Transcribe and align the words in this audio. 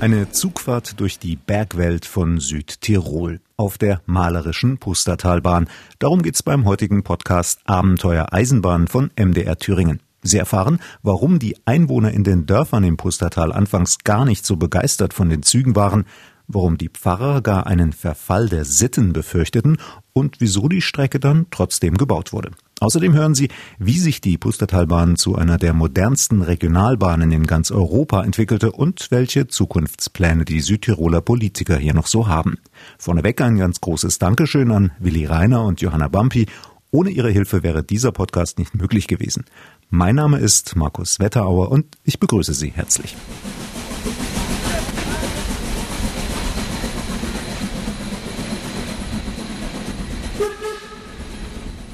Eine 0.00 0.30
Zugfahrt 0.30 0.98
durch 0.98 1.18
die 1.18 1.36
Bergwelt 1.36 2.06
von 2.06 2.40
Südtirol 2.40 3.40
auf 3.58 3.76
der 3.76 4.00
malerischen 4.06 4.78
Pustertalbahn. 4.78 5.68
Darum 5.98 6.22
geht's 6.22 6.42
beim 6.42 6.64
heutigen 6.64 7.02
Podcast 7.02 7.60
Abenteuer 7.64 8.32
Eisenbahn 8.32 8.88
von 8.88 9.10
MDR 9.18 9.58
Thüringen. 9.58 10.00
Sie 10.22 10.38
erfahren, 10.38 10.80
warum 11.02 11.38
die 11.38 11.56
Einwohner 11.66 12.12
in 12.12 12.24
den 12.24 12.46
Dörfern 12.46 12.84
im 12.84 12.96
Pustertal 12.96 13.52
anfangs 13.52 13.98
gar 13.98 14.24
nicht 14.24 14.46
so 14.46 14.56
begeistert 14.56 15.12
von 15.12 15.28
den 15.28 15.42
Zügen 15.42 15.76
waren, 15.76 16.06
warum 16.46 16.78
die 16.78 16.88
Pfarrer 16.88 17.42
gar 17.42 17.66
einen 17.66 17.92
Verfall 17.92 18.48
der 18.48 18.64
Sitten 18.64 19.12
befürchteten 19.12 19.76
und 20.12 20.40
wieso 20.40 20.68
die 20.68 20.82
Strecke 20.82 21.20
dann 21.20 21.46
trotzdem 21.50 21.96
gebaut 21.96 22.32
wurde. 22.32 22.50
Außerdem 22.80 23.12
hören 23.12 23.34
Sie, 23.34 23.50
wie 23.78 23.98
sich 23.98 24.22
die 24.22 24.38
Pustertalbahn 24.38 25.16
zu 25.16 25.36
einer 25.36 25.58
der 25.58 25.74
modernsten 25.74 26.40
Regionalbahnen 26.40 27.30
in 27.30 27.46
ganz 27.46 27.70
Europa 27.70 28.24
entwickelte 28.24 28.72
und 28.72 29.10
welche 29.10 29.48
Zukunftspläne 29.48 30.46
die 30.46 30.60
Südtiroler 30.60 31.20
Politiker 31.20 31.76
hier 31.76 31.92
noch 31.92 32.06
so 32.06 32.26
haben. 32.26 32.56
Vorneweg 32.98 33.40
ein 33.42 33.58
ganz 33.58 33.82
großes 33.82 34.18
Dankeschön 34.18 34.70
an 34.70 34.92
Willi 34.98 35.26
Reiner 35.26 35.64
und 35.64 35.82
Johanna 35.82 36.08
Bampi. 36.08 36.46
Ohne 36.90 37.10
Ihre 37.10 37.30
Hilfe 37.30 37.62
wäre 37.62 37.84
dieser 37.84 38.12
Podcast 38.12 38.58
nicht 38.58 38.74
möglich 38.74 39.06
gewesen. 39.06 39.44
Mein 39.90 40.14
Name 40.16 40.38
ist 40.38 40.74
Markus 40.74 41.20
Wetterauer 41.20 41.70
und 41.70 41.98
ich 42.04 42.18
begrüße 42.18 42.54
Sie 42.54 42.70
herzlich. 42.70 43.14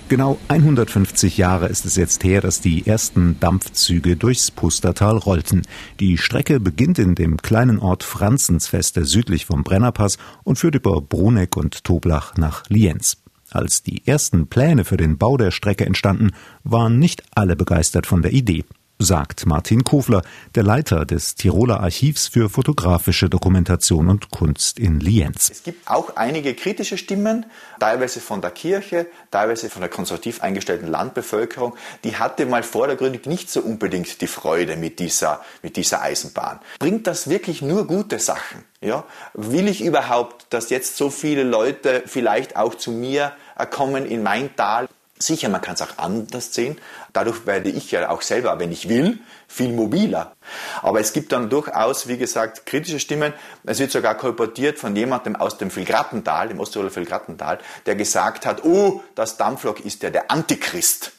Genau 0.09 0.39
150 0.47 1.37
Jahre 1.37 1.67
ist 1.67 1.85
es 1.85 1.97
jetzt 1.97 2.23
her, 2.23 2.41
dass 2.41 2.61
die 2.61 2.87
ersten 2.87 3.41
Dampfzüge 3.41 4.15
durchs 4.15 4.53
Pustertal 4.53 5.17
rollten. 5.17 5.63
Die 5.99 6.17
Strecke 6.17 6.61
beginnt 6.61 7.01
in 7.01 7.17
dem 7.17 7.39
kleinen 7.39 7.81
Ort 7.81 8.05
Franzensfeste 8.05 9.05
südlich 9.05 9.47
vom 9.47 9.65
Brennerpass 9.65 10.19
und 10.45 10.61
führt 10.61 10.77
über 10.77 11.01
Bruneck 11.01 11.57
und 11.57 11.83
Toblach 11.83 12.37
nach 12.37 12.63
Lienz. 12.69 13.17
Als 13.51 13.83
die 13.83 14.07
ersten 14.07 14.47
Pläne 14.47 14.85
für 14.85 14.97
den 14.97 15.19
Bau 15.19 15.37
der 15.37 15.51
Strecke 15.51 15.85
entstanden, 15.85 16.31
waren 16.63 17.01
nicht 17.01 17.25
alle 17.35 17.57
begeistert 17.57 18.07
von 18.07 18.23
der 18.23 18.33
Idee 18.33 18.65
sagt 18.99 19.47
Martin 19.47 19.85
Kofler, 19.85 20.23
der 20.55 20.63
Leiter 20.63 21.05
des 21.05 21.35
Tiroler 21.35 21.81
Archivs 21.81 22.29
für 22.29 22.49
fotografische 22.49 23.29
Dokumentation 23.29 24.09
und 24.09 24.31
Kunst 24.31 24.79
in 24.79 25.01
Lienz. 25.01 25.51
Es 25.51 25.63
gibt 25.63 25.89
auch 25.89 26.17
einige 26.17 26.55
kritische 26.55 26.97
Stimmen, 26.97 27.47
teilweise 27.79 28.21
von 28.21 28.41
der 28.41 28.51
Kirche, 28.51 29.07
teilweise 29.31 29.69
von 29.69 29.81
der 29.81 29.91
konservativ 29.91 30.43
eingestellten 30.43 30.89
Landbevölkerung. 30.89 31.77
Die 32.05 32.17
hatte 32.17 32.47
mal 32.47 32.63
vordergründig 32.63 33.27
nicht 33.27 33.51
so 33.51 33.61
unbedingt 33.61 34.21
die 34.21 34.27
Freude 34.27 34.77
mit 34.77 34.99
dieser, 34.99 35.43
mit 35.63 35.77
dieser 35.77 36.03
Eisenbahn. 36.03 36.61
Bringt 36.79 37.07
das 37.07 37.29
wirklich 37.29 37.63
nur 37.63 37.87
gute 37.87 38.19
Sachen? 38.19 38.65
Ja? 38.81 39.05
Will 39.35 39.69
ich 39.69 39.83
überhaupt, 39.83 40.47
dass 40.51 40.71
jetzt 40.71 40.97
so 40.97 41.11
viele 41.11 41.43
Leute 41.43 42.03
vielleicht 42.07 42.57
auch 42.57 42.75
zu 42.75 42.93
mir 42.93 43.33
kommen 43.71 44.07
in 44.07 44.23
mein 44.23 44.55
Tal? 44.57 44.89
Sicher, 45.19 45.49
man 45.49 45.63
kann 45.63 45.75
es 45.75 45.83
auch 45.83 45.97
anders 45.97 46.53
sehen. 46.53 46.79
Dadurch 47.15 47.47
werde 47.47 47.71
ich 47.71 47.91
ja 47.91 48.11
auch 48.11 48.21
selber, 48.21 48.59
wenn 48.59 48.71
ich 48.71 48.89
will, 48.91 49.19
viel 49.49 49.73
mobiler. 49.73 50.37
Aber 50.83 51.01
es 51.01 51.15
gibt 51.15 51.33
dann 51.33 51.49
durchaus, 51.49 52.07
wie 52.07 52.19
gesagt, 52.19 52.67
kritische 52.67 53.01
Stimmen. 53.01 53.33
Es 53.65 53.79
wird 53.79 53.91
sogar 53.91 54.15
kolportiert 54.17 54.79
von 54.79 54.95
jemandem 54.95 55.35
aus 55.35 55.57
dem 55.57 55.71
Filgrattental, 55.71 56.49
dem 56.49 56.61
Osttiroler 56.61 56.91
Filgrattental, 56.91 57.59
der 57.87 57.97
gesagt 57.97 58.45
hat, 58.45 58.65
oh, 58.65 59.03
das 59.15 59.39
Dampflok 59.39 59.81
ist 59.81 60.03
ja 60.03 60.11
der 60.11 60.31
Antichrist. 60.31 61.13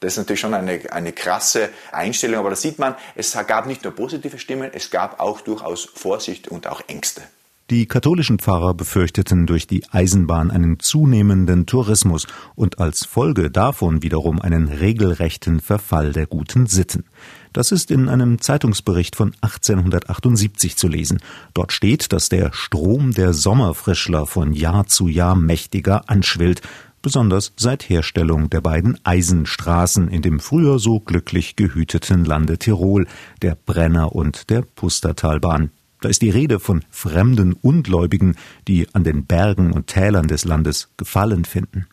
Das 0.00 0.14
ist 0.14 0.18
natürlich 0.18 0.40
schon 0.40 0.54
eine, 0.54 0.80
eine 0.92 1.12
krasse 1.12 1.70
Einstellung, 1.92 2.40
aber 2.40 2.50
da 2.50 2.56
sieht 2.56 2.78
man, 2.78 2.94
es 3.14 3.36
gab 3.46 3.66
nicht 3.66 3.84
nur 3.84 3.94
positive 3.94 4.38
Stimmen, 4.38 4.70
es 4.72 4.90
gab 4.90 5.20
auch 5.20 5.40
durchaus 5.40 5.84
Vorsicht 5.84 6.48
und 6.48 6.66
auch 6.66 6.82
Ängste. 6.88 7.22
Die 7.70 7.86
katholischen 7.86 8.40
Pfarrer 8.40 8.74
befürchteten 8.74 9.46
durch 9.46 9.68
die 9.68 9.84
Eisenbahn 9.92 10.50
einen 10.50 10.80
zunehmenden 10.80 11.66
Tourismus 11.66 12.26
und 12.56 12.80
als 12.80 13.06
Folge 13.06 13.48
davon 13.48 14.02
wiederum 14.02 14.42
einen 14.42 14.66
regelrechten 14.66 15.60
Verfall 15.60 16.12
der 16.12 16.26
guten 16.26 16.66
Sitten. 16.66 17.04
Das 17.52 17.70
ist 17.70 17.92
in 17.92 18.08
einem 18.08 18.40
Zeitungsbericht 18.40 19.14
von 19.14 19.34
1878 19.42 20.76
zu 20.76 20.88
lesen. 20.88 21.20
Dort 21.54 21.70
steht, 21.70 22.12
dass 22.12 22.28
der 22.28 22.52
Strom 22.52 23.12
der 23.12 23.32
Sommerfrischler 23.32 24.26
von 24.26 24.52
Jahr 24.52 24.86
zu 24.86 25.06
Jahr 25.06 25.36
mächtiger 25.36 26.10
anschwillt, 26.10 26.62
besonders 27.02 27.52
seit 27.56 27.88
Herstellung 27.88 28.50
der 28.50 28.62
beiden 28.62 28.98
Eisenstraßen 29.04 30.08
in 30.08 30.22
dem 30.22 30.40
früher 30.40 30.80
so 30.80 30.98
glücklich 30.98 31.54
gehüteten 31.54 32.24
Lande 32.24 32.58
Tirol, 32.58 33.06
der 33.42 33.54
Brenner 33.54 34.12
und 34.12 34.50
der 34.50 34.62
Pustertalbahn. 34.62 35.70
Da 36.00 36.08
ist 36.08 36.22
die 36.22 36.30
Rede 36.30 36.60
von 36.60 36.82
fremden 36.90 37.52
Ungläubigen, 37.52 38.36
die 38.66 38.86
an 38.94 39.04
den 39.04 39.26
Bergen 39.26 39.72
und 39.72 39.86
Tälern 39.86 40.28
des 40.28 40.44
Landes 40.44 40.88
Gefallen 40.96 41.44
finden. 41.44 41.86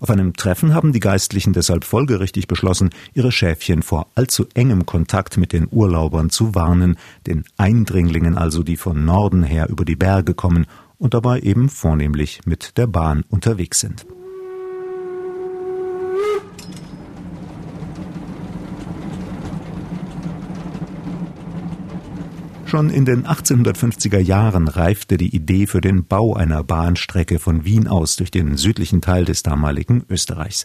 Auf 0.00 0.10
einem 0.10 0.34
Treffen 0.34 0.74
haben 0.74 0.92
die 0.92 1.00
Geistlichen 1.00 1.52
deshalb 1.52 1.84
folgerichtig 1.84 2.46
beschlossen, 2.46 2.90
ihre 3.14 3.32
Schäfchen 3.32 3.82
vor 3.82 4.06
allzu 4.14 4.46
engem 4.54 4.86
Kontakt 4.86 5.38
mit 5.38 5.52
den 5.52 5.68
Urlaubern 5.70 6.30
zu 6.30 6.54
warnen, 6.54 6.96
den 7.26 7.44
Eindringlingen 7.56 8.36
also, 8.36 8.62
die 8.62 8.76
von 8.76 9.04
Norden 9.04 9.42
her 9.42 9.68
über 9.68 9.84
die 9.84 9.96
Berge 9.96 10.34
kommen 10.34 10.66
und 10.98 11.14
dabei 11.14 11.40
eben 11.40 11.68
vornehmlich 11.68 12.40
mit 12.44 12.76
der 12.76 12.86
Bahn 12.86 13.24
unterwegs 13.28 13.80
sind. 13.80 14.06
Schon 22.72 22.88
in 22.88 23.04
den 23.04 23.26
1850er 23.26 24.18
Jahren 24.18 24.66
reifte 24.66 25.18
die 25.18 25.36
Idee 25.36 25.66
für 25.66 25.82
den 25.82 26.06
Bau 26.06 26.32
einer 26.32 26.64
Bahnstrecke 26.64 27.38
von 27.38 27.66
Wien 27.66 27.86
aus 27.86 28.16
durch 28.16 28.30
den 28.30 28.56
südlichen 28.56 29.02
Teil 29.02 29.26
des 29.26 29.42
damaligen 29.42 30.06
Österreichs. 30.08 30.64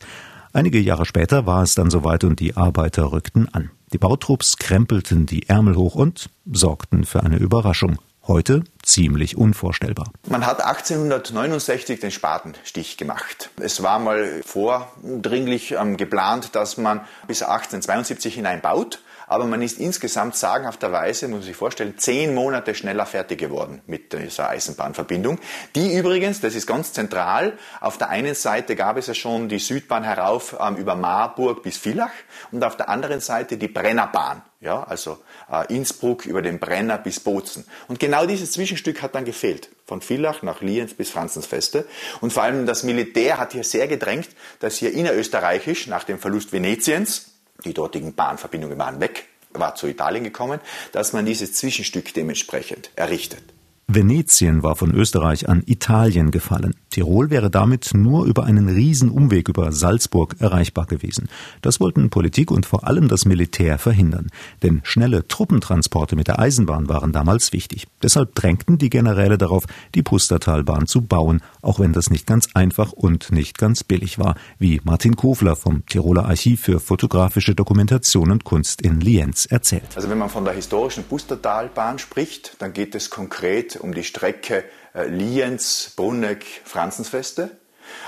Einige 0.54 0.80
Jahre 0.80 1.06
später 1.06 1.46
war 1.46 1.64
es 1.64 1.76
dann 1.76 1.90
soweit 1.90 2.24
und 2.24 2.40
die 2.40 2.56
Arbeiter 2.56 3.12
rückten 3.12 3.54
an. 3.54 3.72
Die 3.92 3.98
Bautrupps 3.98 4.56
krempelten 4.56 5.26
die 5.26 5.50
Ärmel 5.50 5.76
hoch 5.76 5.96
und 5.96 6.30
sorgten 6.50 7.04
für 7.04 7.24
eine 7.24 7.40
Überraschung. 7.40 7.98
Heute 8.26 8.64
ziemlich 8.84 9.36
unvorstellbar. 9.36 10.10
Man 10.30 10.46
hat 10.46 10.64
1869 10.64 12.00
den 12.00 12.12
Spatenstich 12.12 12.96
gemacht. 12.96 13.50
Es 13.60 13.84
war 13.84 14.00
mal 14.00 14.42
vordringlich 14.46 15.74
ähm, 15.74 15.98
geplant, 15.98 16.56
dass 16.56 16.78
man 16.78 17.02
bis 17.28 17.42
1872 17.42 18.36
hinein 18.36 18.62
baut 18.62 19.02
aber 19.28 19.46
man 19.46 19.62
ist 19.62 19.78
insgesamt 19.78 20.36
sagenhafterweise, 20.36 21.28
muss 21.28 21.40
man 21.40 21.46
sich 21.48 21.56
vorstellen, 21.56 21.98
zehn 21.98 22.34
Monate 22.34 22.74
schneller 22.74 23.06
fertig 23.06 23.38
geworden 23.38 23.82
mit 23.86 24.14
dieser 24.14 24.50
Eisenbahnverbindung. 24.50 25.40
Die 25.76 25.94
übrigens, 25.96 26.40
das 26.40 26.56
ist 26.56 26.66
ganz 26.66 26.94
zentral, 26.94 27.58
auf 27.82 27.98
der 27.98 28.10
einen 28.10 28.36
Seite 28.36 28.76
gab 28.76 28.98
es 28.98 29.08
ja 29.08 29.14
schon 29.14 29.50
die 29.50 29.60
Südbahn 29.60 30.04
herauf 30.04 30.56
ähm, 30.60 30.78
über 30.78 30.96
Marburg 30.96 31.62
bis 31.62 31.78
Villach 31.78 32.12
und 32.52 32.64
auf 32.64 32.78
der 32.78 32.90
anderen 32.90 33.20
Seite 33.20 33.58
die 33.58 33.68
Brennerbahn. 33.68 34.42
Ja, 34.60 34.84
also 34.84 35.20
äh, 35.52 35.72
Innsbruck 35.72 36.26
über 36.26 36.42
den 36.42 36.58
Brenner 36.58 36.98
bis 36.98 37.20
Bozen. 37.20 37.66
Und 37.88 38.00
genau 38.00 38.26
dieses 38.26 38.54
Zwischenstück 38.54 39.04
hat 39.04 39.14
dann 39.14 39.24
gefehlt. 39.24 39.70
Von 39.86 40.02
Villach 40.02 40.42
nach 40.42 40.62
Lienz 40.62 40.96
bis 40.96 41.12
Franzensfeste. 41.12 41.86
Und 42.22 42.34
vor 42.34 42.42
allem 42.42 42.66
das 42.66 42.82
Militär 42.82 43.38
hat 43.38 43.54
hier 43.54 43.64
sehr 43.64 43.88
gedrängt, 43.88 44.30
dass 44.60 44.78
hier 44.78 44.94
innerösterreichisch 44.94 45.86
nach 45.86 46.06
dem 46.06 46.18
Verlust 46.18 46.54
Venetiens 46.54 47.37
die 47.64 47.74
dortigen 47.74 48.14
Bahnverbindungen 48.14 48.78
waren 48.78 49.00
weg, 49.00 49.26
war 49.52 49.76
zu 49.76 49.88
Italien 49.88 50.24
gekommen, 50.24 50.60
dass 50.92 51.14
man 51.14 51.26
dieses 51.26 51.54
Zwischenstück 51.54 52.14
dementsprechend 52.14 52.92
errichtet. 52.96 53.44
Venetien 53.90 54.64
war 54.64 54.76
von 54.76 54.94
Österreich 54.94 55.48
an 55.48 55.64
Italien 55.66 56.30
gefallen. 56.30 56.76
Tirol 56.90 57.30
wäre 57.30 57.50
damit 57.50 57.92
nur 57.94 58.26
über 58.26 58.44
einen 58.44 58.68
Riesenumweg 58.68 59.48
über 59.48 59.72
Salzburg 59.72 60.36
erreichbar 60.40 60.88
gewesen. 60.88 61.30
Das 61.62 61.80
wollten 61.80 62.10
Politik 62.10 62.52
und 62.52 62.66
vor 62.66 62.86
allem 62.86 63.08
das 63.08 63.24
Militär 63.24 63.78
verhindern. 63.78 64.28
Denn 64.62 64.82
schnelle 64.84 65.26
Truppentransporte 65.30 66.18
mit 66.18 66.28
der 66.28 66.38
Eisenbahn 66.38 66.90
waren 66.90 67.14
damals 67.14 67.54
wichtig. 67.54 67.88
Deshalb 68.04 68.36
drängten 68.36 68.78
die 68.78 68.90
Generäle 68.90 69.38
darauf, 69.38 69.64
die 69.96 70.04
Pustertalbahn 70.04 70.86
zu 70.88 71.02
bauen, 71.02 71.42
auch 71.62 71.80
wenn 71.80 71.94
das 71.94 72.10
nicht 72.10 72.28
ganz 72.28 72.50
einfach 72.56 72.92
und 72.92 73.32
nicht 73.32 73.58
ganz 73.58 73.86
billig 73.86 74.20
war, 74.20 74.36
wie 74.60 74.82
Martin 74.84 75.16
Kofler 75.16 75.56
vom 75.56 75.86
Tiroler 75.86 76.26
Archiv 76.26 76.60
für 76.60 76.82
fotografische 76.82 77.56
Dokumentation 77.56 78.32
und 78.32 78.44
Kunst 78.44 78.82
in 78.82 79.00
Lienz 79.00 79.46
erzählt. 79.46 79.96
Also 79.96 80.10
wenn 80.10 80.18
man 80.18 80.30
von 80.30 80.44
der 80.44 80.56
historischen 80.56 81.06
Pustertalbahn 81.06 82.00
spricht, 82.00 82.58
dann 82.60 82.74
geht 82.74 82.94
es 82.94 83.10
konkret 83.10 83.77
um 83.78 83.94
die 83.94 84.04
Strecke 84.04 84.64
äh, 84.94 85.08
Lienz, 85.08 85.94
Brunneck, 85.96 86.46
Franzensfeste. 86.64 87.58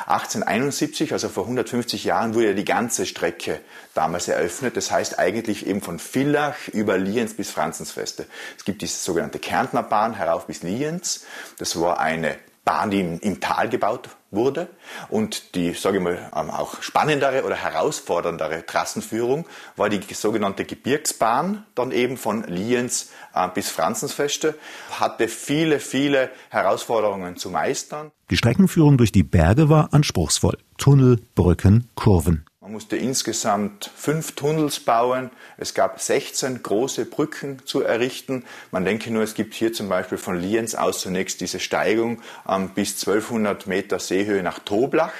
1871, 0.07 1.13
also 1.13 1.29
vor 1.29 1.43
150 1.43 2.03
Jahren, 2.03 2.33
wurde 2.33 2.47
ja 2.47 2.53
die 2.53 2.65
ganze 2.65 3.05
Strecke 3.05 3.61
damals 3.93 4.27
eröffnet. 4.27 4.75
Das 4.75 4.91
heißt 4.91 5.19
eigentlich 5.19 5.67
eben 5.67 5.81
von 5.81 5.99
Villach 5.99 6.67
über 6.73 6.97
Lienz 6.97 7.33
bis 7.33 7.51
Franzensfeste. 7.51 8.25
Es 8.57 8.65
gibt 8.65 8.81
diese 8.81 8.97
sogenannte 8.97 9.39
Kärntner 9.39 9.83
Bahn 9.83 10.15
herauf 10.15 10.47
bis 10.47 10.63
Lienz. 10.63 11.25
Das 11.57 11.79
war 11.79 11.99
eine 11.99 12.37
Bahn, 12.65 12.91
die 12.91 12.99
im, 12.99 13.39
Tal 13.39 13.69
gebaut 13.69 14.09
wurde. 14.31 14.67
Und 15.09 15.55
die, 15.55 15.73
sage 15.73 15.97
ich 15.97 16.03
mal, 16.03 16.29
ähm, 16.35 16.49
auch 16.49 16.81
spannendere 16.81 17.43
oder 17.43 17.55
herausforderndere 17.55 18.65
Trassenführung 18.65 19.45
war 19.75 19.89
die 19.89 20.01
sogenannte 20.13 20.65
Gebirgsbahn, 20.65 21.65
dann 21.75 21.91
eben 21.91 22.17
von 22.17 22.43
Lienz 22.43 23.11
äh, 23.33 23.47
bis 23.53 23.69
Franzensfeste, 23.69 24.55
hatte 24.99 25.27
viele, 25.27 25.79
viele 25.79 26.29
Herausforderungen 26.49 27.37
zu 27.37 27.49
meistern. 27.49 28.11
Die 28.29 28.37
Streckenführung 28.37 28.97
durch 28.97 29.11
die 29.11 29.23
Berge 29.23 29.69
war 29.69 29.93
anspruchsvoll. 29.93 30.57
Tunnel, 30.77 31.19
Brücken, 31.35 31.89
Kurven. 31.95 32.45
Man 32.69 32.73
musste 32.73 32.97
insgesamt 32.97 33.89
fünf 33.95 34.33
Tunnels 34.33 34.79
bauen. 34.79 35.31
Es 35.57 35.73
gab 35.73 35.99
16 35.99 36.61
große 36.61 37.05
Brücken 37.05 37.65
zu 37.65 37.81
errichten. 37.81 38.45
Man 38.69 38.85
denke 38.85 39.09
nur, 39.09 39.23
es 39.23 39.33
gibt 39.33 39.55
hier 39.55 39.73
zum 39.73 39.89
Beispiel 39.89 40.19
von 40.19 40.39
Lienz 40.39 40.75
aus 40.75 41.01
zunächst 41.01 41.41
diese 41.41 41.59
Steigung 41.59 42.21
ähm, 42.47 42.69
bis 42.69 42.91
1200 42.99 43.65
Meter 43.65 43.97
Seehöhe 43.97 44.43
nach 44.43 44.59
Toblach. 44.59 45.13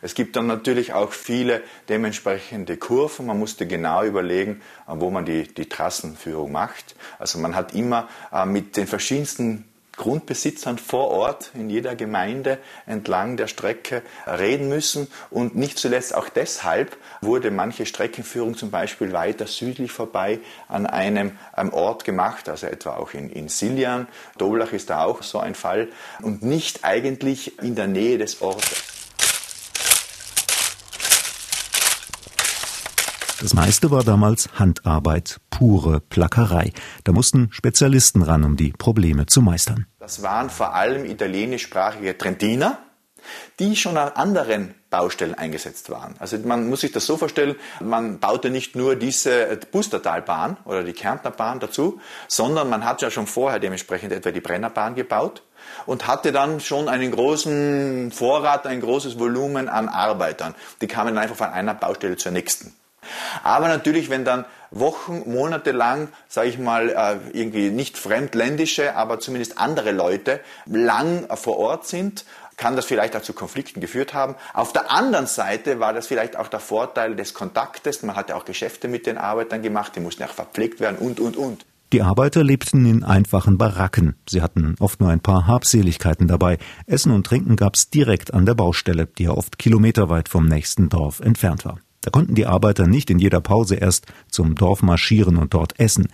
Es 0.00 0.14
gibt 0.14 0.36
dann 0.36 0.46
natürlich 0.46 0.92
auch 0.92 1.10
viele 1.10 1.64
dementsprechende 1.88 2.76
Kurven. 2.76 3.26
Man 3.26 3.40
musste 3.40 3.66
genau 3.66 4.04
überlegen, 4.04 4.62
äh, 4.86 4.92
wo 4.94 5.10
man 5.10 5.24
die, 5.24 5.52
die 5.52 5.68
Trassenführung 5.68 6.52
macht. 6.52 6.94
Also 7.18 7.40
man 7.40 7.56
hat 7.56 7.74
immer 7.74 8.08
äh, 8.32 8.46
mit 8.46 8.76
den 8.76 8.86
verschiedensten 8.86 9.71
Grundbesitzern 9.96 10.78
vor 10.78 11.08
Ort 11.08 11.50
in 11.54 11.68
jeder 11.68 11.94
Gemeinde 11.94 12.58
entlang 12.86 13.36
der 13.36 13.46
Strecke 13.46 14.02
reden 14.26 14.68
müssen. 14.68 15.08
Und 15.30 15.54
nicht 15.54 15.78
zuletzt 15.78 16.14
auch 16.14 16.28
deshalb 16.28 16.96
wurde 17.20 17.50
manche 17.50 17.86
Streckenführung 17.86 18.56
zum 18.56 18.70
Beispiel 18.70 19.12
weiter 19.12 19.46
südlich 19.46 19.92
vorbei 19.92 20.40
an 20.68 20.86
einem, 20.86 21.38
einem 21.52 21.72
Ort 21.72 22.04
gemacht, 22.04 22.48
also 22.48 22.66
etwa 22.66 22.96
auch 22.96 23.12
in, 23.14 23.30
in 23.30 23.48
Siljan. 23.48 24.08
Doblach 24.38 24.72
ist 24.72 24.90
da 24.90 25.04
auch 25.04 25.22
so 25.22 25.38
ein 25.38 25.54
Fall 25.54 25.88
und 26.22 26.42
nicht 26.42 26.84
eigentlich 26.84 27.58
in 27.62 27.74
der 27.74 27.86
Nähe 27.86 28.18
des 28.18 28.40
Ortes. 28.40 28.91
Das 33.42 33.54
meiste 33.54 33.90
war 33.90 34.04
damals 34.04 34.48
Handarbeit, 34.56 35.40
pure 35.50 35.98
Plackerei. 35.98 36.70
Da 37.02 37.10
mussten 37.10 37.48
Spezialisten 37.50 38.22
ran, 38.22 38.44
um 38.44 38.56
die 38.56 38.70
Probleme 38.70 39.26
zu 39.26 39.42
meistern. 39.42 39.86
Das 39.98 40.22
waren 40.22 40.48
vor 40.48 40.76
allem 40.76 41.04
italienischsprachige 41.04 42.16
Trentiner, 42.16 42.78
die 43.58 43.74
schon 43.74 43.96
an 43.96 44.10
anderen 44.10 44.76
Baustellen 44.90 45.34
eingesetzt 45.34 45.90
waren. 45.90 46.14
Also 46.20 46.38
man 46.38 46.68
muss 46.68 46.82
sich 46.82 46.92
das 46.92 47.04
so 47.04 47.16
vorstellen, 47.16 47.56
man 47.80 48.20
baute 48.20 48.48
nicht 48.48 48.76
nur 48.76 48.94
diese 48.94 49.58
Pustertalbahn 49.72 50.56
oder 50.64 50.84
die 50.84 50.92
Kärntner 50.92 51.32
Bahn 51.32 51.58
dazu, 51.58 52.00
sondern 52.28 52.70
man 52.70 52.84
hat 52.84 53.02
ja 53.02 53.10
schon 53.10 53.26
vorher 53.26 53.58
dementsprechend 53.58 54.12
etwa 54.12 54.30
die 54.30 54.40
Brennerbahn 54.40 54.94
gebaut 54.94 55.42
und 55.86 56.06
hatte 56.06 56.30
dann 56.30 56.60
schon 56.60 56.88
einen 56.88 57.10
großen 57.10 58.12
Vorrat, 58.12 58.68
ein 58.68 58.80
großes 58.80 59.18
Volumen 59.18 59.68
an 59.68 59.88
Arbeitern. 59.88 60.54
Die 60.80 60.86
kamen 60.86 61.18
einfach 61.18 61.36
von 61.36 61.48
einer 61.48 61.74
Baustelle 61.74 62.16
zur 62.16 62.30
nächsten. 62.30 62.72
Aber 63.42 63.68
natürlich, 63.68 64.10
wenn 64.10 64.24
dann 64.24 64.44
Wochen, 64.70 65.30
Monate 65.30 65.72
lang, 65.72 66.08
sage 66.28 66.48
ich 66.48 66.58
mal, 66.58 66.88
äh, 66.88 67.38
irgendwie 67.38 67.70
nicht 67.70 67.98
fremdländische, 67.98 68.96
aber 68.96 69.20
zumindest 69.20 69.58
andere 69.58 69.92
Leute 69.92 70.40
lang 70.66 71.26
vor 71.36 71.58
Ort 71.58 71.86
sind, 71.86 72.24
kann 72.56 72.76
das 72.76 72.84
vielleicht 72.84 73.16
auch 73.16 73.22
zu 73.22 73.32
Konflikten 73.32 73.80
geführt 73.80 74.14
haben. 74.14 74.36
Auf 74.54 74.72
der 74.72 74.90
anderen 74.90 75.26
Seite 75.26 75.80
war 75.80 75.92
das 75.92 76.06
vielleicht 76.06 76.36
auch 76.36 76.48
der 76.48 76.60
Vorteil 76.60 77.16
des 77.16 77.34
Kontaktes. 77.34 78.02
Man 78.02 78.16
hatte 78.16 78.36
auch 78.36 78.44
Geschäfte 78.44 78.88
mit 78.88 79.06
den 79.06 79.18
Arbeitern 79.18 79.62
gemacht, 79.62 79.92
die 79.96 80.00
mussten 80.00 80.22
auch 80.22 80.30
verpflegt 80.30 80.80
werden 80.80 80.96
und, 80.98 81.20
und, 81.20 81.36
und. 81.36 81.66
Die 81.92 82.00
Arbeiter 82.00 82.42
lebten 82.42 82.86
in 82.86 83.04
einfachen 83.04 83.58
Baracken. 83.58 84.16
Sie 84.26 84.40
hatten 84.40 84.76
oft 84.80 85.00
nur 85.00 85.10
ein 85.10 85.20
paar 85.20 85.46
Habseligkeiten 85.46 86.26
dabei. 86.26 86.56
Essen 86.86 87.12
und 87.12 87.26
Trinken 87.26 87.56
gab's 87.56 87.90
direkt 87.90 88.32
an 88.32 88.46
der 88.46 88.54
Baustelle, 88.54 89.06
die 89.06 89.24
ja 89.24 89.32
oft 89.32 89.58
kilometerweit 89.58 90.30
vom 90.30 90.46
nächsten 90.46 90.88
Dorf 90.88 91.20
entfernt 91.20 91.66
war. 91.66 91.80
Da 92.02 92.10
konnten 92.10 92.34
die 92.34 92.46
Arbeiter 92.46 92.86
nicht 92.86 93.10
in 93.10 93.18
jeder 93.18 93.40
Pause 93.40 93.76
erst 93.76 94.06
zum 94.28 94.54
Dorf 94.54 94.82
marschieren 94.82 95.38
und 95.38 95.54
dort 95.54 95.78
essen. 95.80 96.08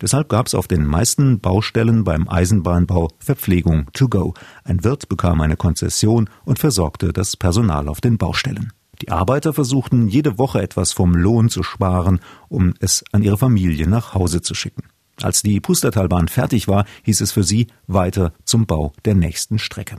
Deshalb 0.00 0.28
gab 0.28 0.46
es 0.46 0.54
auf 0.54 0.66
den 0.66 0.84
meisten 0.84 1.38
Baustellen 1.38 2.02
beim 2.02 2.28
Eisenbahnbau 2.28 3.10
Verpflegung 3.18 3.86
to 3.92 4.08
go. 4.08 4.34
Ein 4.64 4.82
Wirt 4.82 5.08
bekam 5.08 5.40
eine 5.40 5.56
Konzession 5.56 6.28
und 6.44 6.58
versorgte 6.58 7.12
das 7.12 7.36
Personal 7.36 7.88
auf 7.88 8.00
den 8.00 8.18
Baustellen. 8.18 8.72
Die 9.02 9.10
Arbeiter 9.10 9.52
versuchten 9.52 10.08
jede 10.08 10.38
Woche 10.38 10.62
etwas 10.62 10.92
vom 10.92 11.14
Lohn 11.14 11.48
zu 11.48 11.62
sparen, 11.62 12.20
um 12.48 12.74
es 12.80 13.04
an 13.12 13.22
ihre 13.22 13.38
Familie 13.38 13.86
nach 13.86 14.14
Hause 14.14 14.40
zu 14.40 14.54
schicken. 14.54 14.84
Als 15.22 15.42
die 15.42 15.60
Pustertalbahn 15.60 16.28
fertig 16.28 16.66
war, 16.68 16.86
hieß 17.04 17.20
es 17.20 17.32
für 17.32 17.44
sie 17.44 17.68
weiter 17.86 18.32
zum 18.44 18.66
Bau 18.66 18.92
der 19.04 19.14
nächsten 19.14 19.58
Strecke. 19.58 19.98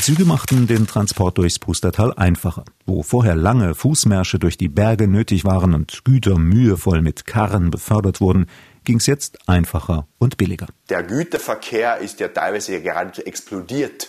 Die 0.00 0.14
Züge 0.14 0.24
machten 0.24 0.66
den 0.66 0.86
Transport 0.86 1.36
durchs 1.36 1.58
Pustertal 1.58 2.14
einfacher. 2.14 2.64
Wo 2.86 3.02
vorher 3.02 3.34
lange 3.34 3.74
Fußmärsche 3.74 4.38
durch 4.38 4.56
die 4.56 4.70
Berge 4.70 5.06
nötig 5.08 5.44
waren 5.44 5.74
und 5.74 6.06
Güter 6.06 6.38
mühevoll 6.38 7.02
mit 7.02 7.26
Karren 7.26 7.70
befördert 7.70 8.18
wurden, 8.18 8.46
ging 8.84 8.96
es 8.96 9.04
jetzt 9.04 9.46
einfacher 9.46 10.08
und 10.16 10.38
billiger. 10.38 10.68
Der 10.88 11.02
Güterverkehr 11.02 11.98
ist 11.98 12.18
ja 12.18 12.28
teilweise 12.28 12.80
geradezu 12.80 13.20
explodiert. 13.26 14.08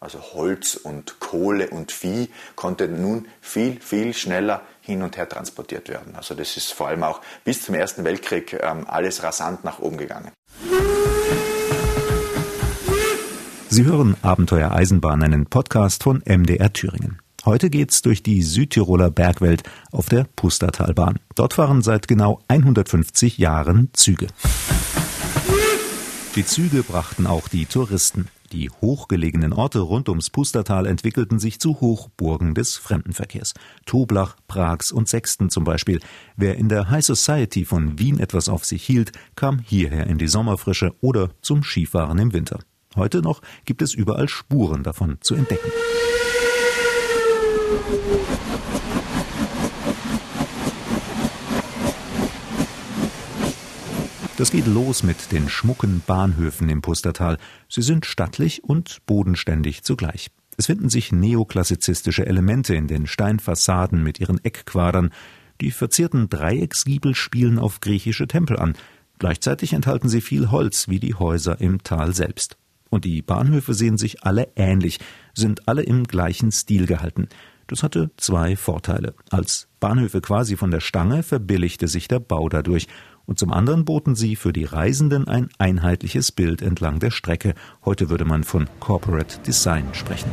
Also 0.00 0.20
Holz 0.34 0.74
und 0.74 1.18
Kohle 1.18 1.70
und 1.70 1.92
Vieh 1.92 2.28
konnte 2.54 2.86
nun 2.86 3.26
viel, 3.40 3.80
viel 3.80 4.12
schneller 4.12 4.60
hin 4.82 5.02
und 5.02 5.16
her 5.16 5.26
transportiert 5.26 5.88
werden. 5.88 6.14
Also 6.14 6.34
das 6.34 6.58
ist 6.58 6.74
vor 6.74 6.88
allem 6.88 7.04
auch 7.04 7.22
bis 7.42 7.62
zum 7.62 7.74
Ersten 7.74 8.04
Weltkrieg 8.04 8.52
ähm, 8.52 8.84
alles 8.86 9.22
rasant 9.22 9.64
nach 9.64 9.78
oben 9.78 9.96
gegangen. 9.96 10.30
Sie 13.76 13.84
hören 13.84 14.16
Abenteuer 14.22 14.72
Eisenbahn, 14.72 15.22
einen 15.22 15.44
Podcast 15.44 16.02
von 16.02 16.22
MDR 16.24 16.72
Thüringen. 16.72 17.18
Heute 17.44 17.68
geht's 17.68 18.00
durch 18.00 18.22
die 18.22 18.40
Südtiroler 18.40 19.10
Bergwelt 19.10 19.64
auf 19.92 20.08
der 20.08 20.24
Pustertalbahn. 20.34 21.18
Dort 21.34 21.52
fahren 21.52 21.82
seit 21.82 22.08
genau 22.08 22.40
150 22.48 23.36
Jahren 23.36 23.90
Züge. 23.92 24.28
Die 26.36 26.46
Züge 26.46 26.84
brachten 26.84 27.26
auch 27.26 27.48
die 27.48 27.66
Touristen. 27.66 28.28
Die 28.50 28.70
hochgelegenen 28.70 29.52
Orte 29.52 29.80
rund 29.80 30.08
ums 30.08 30.30
Pustertal 30.30 30.86
entwickelten 30.86 31.38
sich 31.38 31.60
zu 31.60 31.78
Hochburgen 31.78 32.54
des 32.54 32.78
Fremdenverkehrs. 32.78 33.52
Toblach, 33.84 34.36
Prags 34.48 34.90
und 34.90 35.06
Sexten 35.06 35.50
zum 35.50 35.64
Beispiel. 35.64 36.00
Wer 36.34 36.56
in 36.56 36.70
der 36.70 36.88
High 36.88 37.04
Society 37.04 37.66
von 37.66 37.98
Wien 37.98 38.20
etwas 38.20 38.48
auf 38.48 38.64
sich 38.64 38.82
hielt, 38.82 39.12
kam 39.34 39.58
hierher 39.58 40.06
in 40.06 40.16
die 40.16 40.28
Sommerfrische 40.28 40.94
oder 41.02 41.28
zum 41.42 41.62
Skifahren 41.62 42.18
im 42.18 42.32
Winter. 42.32 42.60
Heute 42.96 43.20
noch 43.22 43.42
gibt 43.64 43.82
es 43.82 43.94
überall 43.94 44.28
Spuren 44.28 44.82
davon 44.82 45.18
zu 45.20 45.34
entdecken. 45.34 45.70
Das 54.36 54.50
geht 54.50 54.66
los 54.66 55.02
mit 55.02 55.32
den 55.32 55.48
schmucken 55.48 56.02
Bahnhöfen 56.06 56.68
im 56.68 56.82
Pustertal. 56.82 57.38
Sie 57.70 57.80
sind 57.80 58.04
stattlich 58.04 58.64
und 58.64 58.98
bodenständig 59.06 59.82
zugleich. 59.82 60.30
Es 60.58 60.66
finden 60.66 60.90
sich 60.90 61.10
neoklassizistische 61.10 62.26
Elemente 62.26 62.74
in 62.74 62.86
den 62.86 63.06
Steinfassaden 63.06 64.02
mit 64.02 64.20
ihren 64.20 64.42
Eckquadern. 64.44 65.10
Die 65.62 65.70
verzierten 65.70 66.28
Dreiecksgiebel 66.28 67.14
spielen 67.14 67.58
auf 67.58 67.80
griechische 67.80 68.26
Tempel 68.26 68.58
an. 68.58 68.74
Gleichzeitig 69.18 69.72
enthalten 69.72 70.10
sie 70.10 70.20
viel 70.20 70.50
Holz 70.50 70.88
wie 70.88 71.00
die 71.00 71.14
Häuser 71.14 71.58
im 71.60 71.82
Tal 71.82 72.14
selbst. 72.14 72.58
Und 72.90 73.04
die 73.04 73.22
Bahnhöfe 73.22 73.74
sehen 73.74 73.98
sich 73.98 74.24
alle 74.24 74.48
ähnlich, 74.56 74.98
sind 75.34 75.68
alle 75.68 75.82
im 75.82 76.04
gleichen 76.04 76.52
Stil 76.52 76.86
gehalten. 76.86 77.28
Das 77.66 77.82
hatte 77.82 78.10
zwei 78.16 78.54
Vorteile. 78.56 79.14
Als 79.30 79.68
Bahnhöfe 79.80 80.20
quasi 80.20 80.56
von 80.56 80.70
der 80.70 80.80
Stange 80.80 81.22
verbilligte 81.22 81.88
sich 81.88 82.08
der 82.08 82.20
Bau 82.20 82.48
dadurch, 82.48 82.86
und 83.26 83.40
zum 83.40 83.52
anderen 83.52 83.84
boten 83.84 84.14
sie 84.14 84.36
für 84.36 84.52
die 84.52 84.64
Reisenden 84.64 85.26
ein 85.26 85.48
einheitliches 85.58 86.30
Bild 86.30 86.62
entlang 86.62 87.00
der 87.00 87.10
Strecke. 87.10 87.54
Heute 87.84 88.08
würde 88.08 88.24
man 88.24 88.44
von 88.44 88.68
Corporate 88.78 89.40
Design 89.40 89.88
sprechen. 89.92 90.30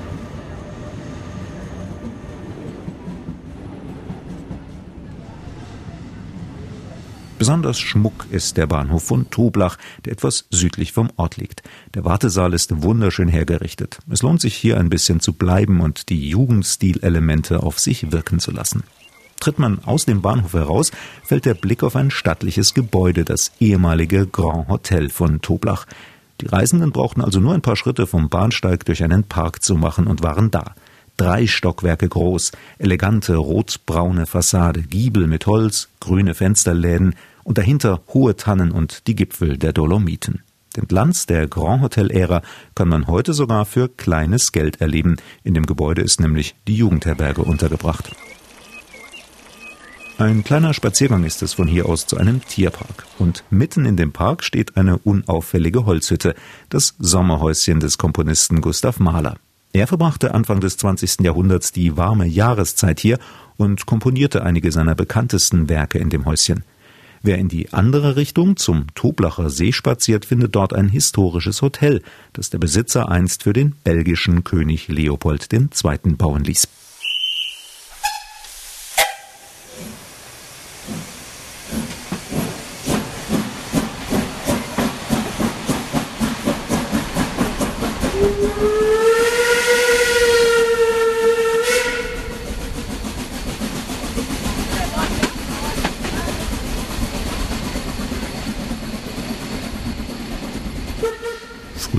Besonders 7.37 7.79
Schmuck 7.79 8.25
ist 8.31 8.57
der 8.57 8.67
Bahnhof 8.67 9.03
von 9.03 9.29
Toblach, 9.29 9.77
der 10.05 10.13
etwas 10.13 10.45
südlich 10.49 10.93
vom 10.93 11.09
Ort 11.17 11.37
liegt. 11.37 11.63
Der 11.93 12.05
Wartesaal 12.05 12.53
ist 12.53 12.83
wunderschön 12.83 13.27
hergerichtet. 13.27 13.99
Es 14.09 14.21
lohnt 14.21 14.39
sich 14.39 14.55
hier 14.55 14.77
ein 14.77 14.89
bisschen 14.89 15.19
zu 15.19 15.33
bleiben 15.33 15.81
und 15.81 16.09
die 16.09 16.29
Jugendstilelemente 16.29 17.63
auf 17.63 17.79
sich 17.79 18.11
wirken 18.11 18.39
zu 18.39 18.51
lassen. 18.51 18.83
Tritt 19.39 19.59
man 19.59 19.83
aus 19.83 20.05
dem 20.05 20.21
Bahnhof 20.21 20.53
heraus, 20.53 20.91
fällt 21.23 21.45
der 21.45 21.53
Blick 21.53 21.83
auf 21.83 21.97
ein 21.97 22.11
stattliches 22.11 22.73
Gebäude, 22.73 23.25
das 23.25 23.51
ehemalige 23.59 24.25
Grand 24.25 24.69
Hotel 24.69 25.09
von 25.09 25.41
Toblach. 25.41 25.85
Die 26.39 26.47
Reisenden 26.47 26.91
brauchten 26.91 27.21
also 27.21 27.39
nur 27.39 27.53
ein 27.53 27.61
paar 27.61 27.75
Schritte 27.75 28.07
vom 28.07 28.29
Bahnsteig 28.29 28.85
durch 28.85 29.03
einen 29.03 29.23
Park 29.23 29.61
zu 29.61 29.75
machen 29.75 30.07
und 30.07 30.23
waren 30.23 30.49
da. 30.49 30.75
Drei 31.23 31.47
Stockwerke 31.47 32.09
groß, 32.09 32.51
elegante 32.79 33.37
rotbraune 33.37 34.25
Fassade, 34.25 34.81
Giebel 34.81 35.25
mit 35.27 35.47
Holz, 35.47 35.87
grüne 36.01 36.33
Fensterläden, 36.33 37.15
und 37.45 37.57
dahinter 37.57 38.01
hohe 38.13 38.35
Tannen 38.35 38.73
und 38.73 39.07
die 39.07 39.15
Gipfel 39.15 39.57
der 39.57 39.71
Dolomiten. 39.71 40.41
Den 40.75 40.85
Glanz 40.85 41.25
der 41.25 41.47
Grand 41.47 41.81
Hotel-Ära 41.81 42.41
kann 42.75 42.89
man 42.89 43.07
heute 43.07 43.31
sogar 43.31 43.63
für 43.63 43.87
kleines 43.87 44.51
Geld 44.51 44.81
erleben. 44.81 45.15
In 45.45 45.53
dem 45.53 45.65
Gebäude 45.65 46.01
ist 46.01 46.19
nämlich 46.19 46.55
die 46.67 46.75
Jugendherberge 46.75 47.43
untergebracht. 47.43 48.13
Ein 50.17 50.43
kleiner 50.43 50.73
Spaziergang 50.73 51.23
ist 51.23 51.41
es 51.41 51.53
von 51.53 51.69
hier 51.69 51.85
aus 51.85 52.05
zu 52.05 52.17
einem 52.17 52.45
Tierpark. 52.45 53.05
Und 53.17 53.45
mitten 53.49 53.85
in 53.85 53.95
dem 53.95 54.11
Park 54.11 54.43
steht 54.43 54.75
eine 54.75 54.97
unauffällige 54.97 55.85
Holzhütte, 55.85 56.35
das 56.67 56.95
Sommerhäuschen 56.99 57.79
des 57.79 57.97
Komponisten 57.97 58.59
Gustav 58.59 58.99
Mahler. 58.99 59.37
Er 59.75 59.87
verbrachte 59.87 60.35
Anfang 60.35 60.59
des 60.59 60.77
20. 60.77 61.21
Jahrhunderts 61.21 61.71
die 61.71 61.97
warme 61.97 62.27
Jahreszeit 62.27 62.99
hier 62.99 63.17
und 63.57 63.87
komponierte 63.87 64.43
einige 64.43 64.71
seiner 64.71 64.93
bekanntesten 64.93 65.67
Werke 65.67 65.97
in 65.97 66.11
dem 66.11 66.25
Häuschen. 66.25 66.63
Wer 67.23 67.39
in 67.39 67.47
die 67.47 67.73
andere 67.73 68.15
Richtung 68.15 68.55
zum 68.55 68.85
Toblacher 68.93 69.49
See 69.49 69.71
spaziert, 69.71 70.25
findet 70.25 70.55
dort 70.55 70.73
ein 70.73 70.89
historisches 70.89 71.63
Hotel, 71.63 72.03
das 72.33 72.51
der 72.51 72.59
Besitzer 72.59 73.09
einst 73.09 73.41
für 73.41 73.53
den 73.53 73.71
belgischen 73.83 74.43
König 74.43 74.89
Leopold 74.89 75.51
II. 75.51 75.69
bauen 76.17 76.43
ließ. 76.43 76.67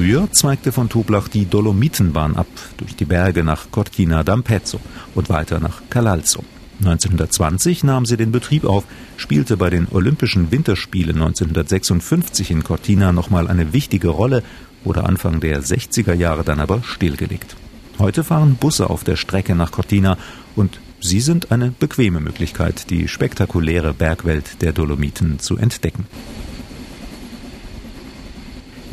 Früher 0.04 0.30
zweigte 0.30 0.70
von 0.70 0.90
Toblach 0.90 1.28
die 1.28 1.46
Dolomitenbahn 1.46 2.36
ab, 2.36 2.46
durch 2.76 2.94
die 2.94 3.06
Berge 3.06 3.42
nach 3.42 3.70
Cortina 3.70 4.20
d'Ampezzo 4.20 4.78
und 5.14 5.30
weiter 5.30 5.60
nach 5.60 5.80
Calalzo. 5.88 6.44
1920 6.80 7.84
nahm 7.84 8.04
sie 8.04 8.18
den 8.18 8.30
Betrieb 8.30 8.66
auf, 8.66 8.84
spielte 9.16 9.56
bei 9.56 9.70
den 9.70 9.88
Olympischen 9.90 10.50
Winterspielen 10.50 11.16
1956 11.22 12.50
in 12.50 12.64
Cortina 12.64 13.12
nochmal 13.12 13.48
eine 13.48 13.72
wichtige 13.72 14.08
Rolle, 14.08 14.42
wurde 14.84 15.04
Anfang 15.04 15.40
der 15.40 15.62
60er 15.62 16.12
Jahre 16.12 16.44
dann 16.44 16.60
aber 16.60 16.82
stillgelegt. 16.82 17.56
Heute 17.98 18.24
fahren 18.24 18.56
Busse 18.56 18.90
auf 18.90 19.04
der 19.04 19.16
Strecke 19.16 19.54
nach 19.54 19.72
Cortina 19.72 20.18
und 20.54 20.80
sie 21.00 21.20
sind 21.20 21.50
eine 21.50 21.70
bequeme 21.70 22.20
Möglichkeit, 22.20 22.90
die 22.90 23.08
spektakuläre 23.08 23.94
Bergwelt 23.94 24.60
der 24.60 24.74
Dolomiten 24.74 25.38
zu 25.38 25.56
entdecken. 25.56 26.06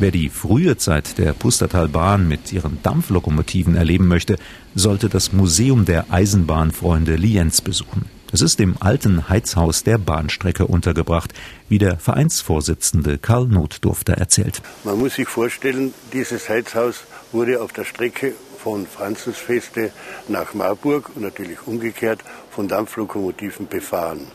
Wer 0.02 0.10
die 0.10 0.30
frühe 0.30 0.76
Zeit 0.76 1.16
der 1.16 1.32
Pustertalbahn 1.32 2.26
mit 2.26 2.52
ihren 2.52 2.82
Dampflokomotiven 2.82 3.76
erleben 3.76 4.08
möchte, 4.08 4.36
sollte 4.74 5.08
das 5.08 5.32
Museum 5.32 5.84
der 5.84 6.12
Eisenbahnfreunde 6.12 7.14
Lienz 7.14 7.60
besuchen. 7.60 8.06
Es 8.32 8.40
ist 8.40 8.58
im 8.58 8.74
alten 8.80 9.28
Heizhaus 9.28 9.84
der 9.84 9.98
Bahnstrecke 9.98 10.66
untergebracht, 10.66 11.32
wie 11.68 11.78
der 11.78 12.00
Vereinsvorsitzende 12.00 13.18
Karl 13.18 13.46
Notdurfter 13.46 14.14
erzählt. 14.14 14.60
Man 14.82 14.98
muss 14.98 15.14
sich 15.14 15.28
vorstellen, 15.28 15.94
dieses 16.12 16.48
Heizhaus 16.48 17.04
wurde 17.30 17.62
auf 17.62 17.72
der 17.72 17.84
Strecke 17.84 18.32
von 18.62 18.86
Franzensfeste 18.86 19.90
nach 20.28 20.54
Marburg 20.54 21.10
und 21.14 21.22
natürlich 21.22 21.66
umgekehrt 21.66 22.20
von 22.50 22.68
Dampflokomotiven 22.68 23.66
befahren. 23.66 24.26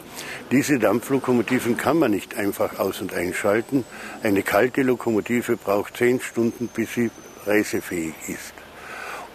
Diese 0.51 0.79
Dampflokomotiven 0.79 1.77
kann 1.77 1.99
man 1.99 2.11
nicht 2.11 2.35
einfach 2.35 2.79
aus- 2.79 3.01
und 3.01 3.13
einschalten. 3.13 3.85
Eine 4.23 4.43
kalte 4.43 4.81
Lokomotive 4.81 5.55
braucht 5.55 5.97
zehn 5.97 6.19
Stunden, 6.19 6.67
bis 6.67 6.93
sie 6.93 7.11
reisefähig 7.45 8.15
ist. 8.27 8.53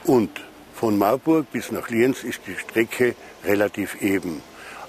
Und 0.04 0.30
von 0.74 0.98
Marburg 0.98 1.50
bis 1.52 1.70
nach 1.70 1.88
Lienz 1.88 2.24
ist 2.24 2.40
die 2.46 2.56
Strecke 2.56 3.14
relativ 3.44 4.02
eben. 4.02 4.42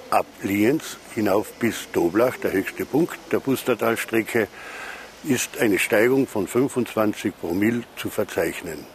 Ab 0.09 0.25
Lienz 0.41 0.97
hinauf 1.15 1.53
bis 1.53 1.87
Doblach, 1.93 2.37
der 2.37 2.51
höchste 2.51 2.85
Punkt 2.85 3.17
der 3.31 3.39
Pustertalstrecke, 3.39 4.47
ist 5.23 5.57
eine 5.59 5.79
Steigung 5.79 6.27
von 6.27 6.47
25 6.47 7.33
Promille 7.39 7.83
zu 7.95 8.09
verzeichnen. 8.09 8.92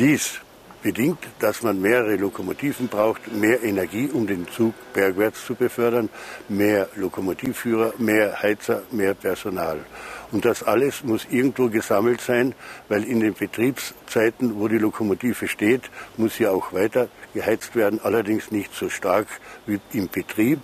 Dies 0.00 0.40
bedingt, 0.82 1.18
dass 1.40 1.62
man 1.62 1.78
mehrere 1.78 2.16
Lokomotiven 2.16 2.88
braucht, 2.88 3.30
mehr 3.30 3.62
Energie, 3.62 4.08
um 4.10 4.26
den 4.26 4.48
Zug 4.48 4.72
bergwärts 4.94 5.44
zu 5.44 5.54
befördern, 5.54 6.08
mehr 6.48 6.88
Lokomotivführer, 6.96 7.92
mehr 7.98 8.40
Heizer, 8.40 8.82
mehr 8.92 9.12
Personal. 9.12 9.80
Und 10.32 10.46
das 10.46 10.62
alles 10.62 11.04
muss 11.04 11.26
irgendwo 11.30 11.68
gesammelt 11.68 12.22
sein, 12.22 12.54
weil 12.88 13.04
in 13.04 13.20
den 13.20 13.34
Betriebszeiten, 13.34 14.58
wo 14.58 14.68
die 14.68 14.78
Lokomotive 14.78 15.48
steht, 15.48 15.82
muss 16.16 16.36
sie 16.36 16.46
auch 16.46 16.72
weiter 16.72 17.10
geheizt 17.34 17.76
werden, 17.76 18.00
allerdings 18.02 18.50
nicht 18.50 18.74
so 18.74 18.88
stark 18.88 19.26
wie 19.66 19.80
im 19.92 20.08
Betrieb, 20.08 20.60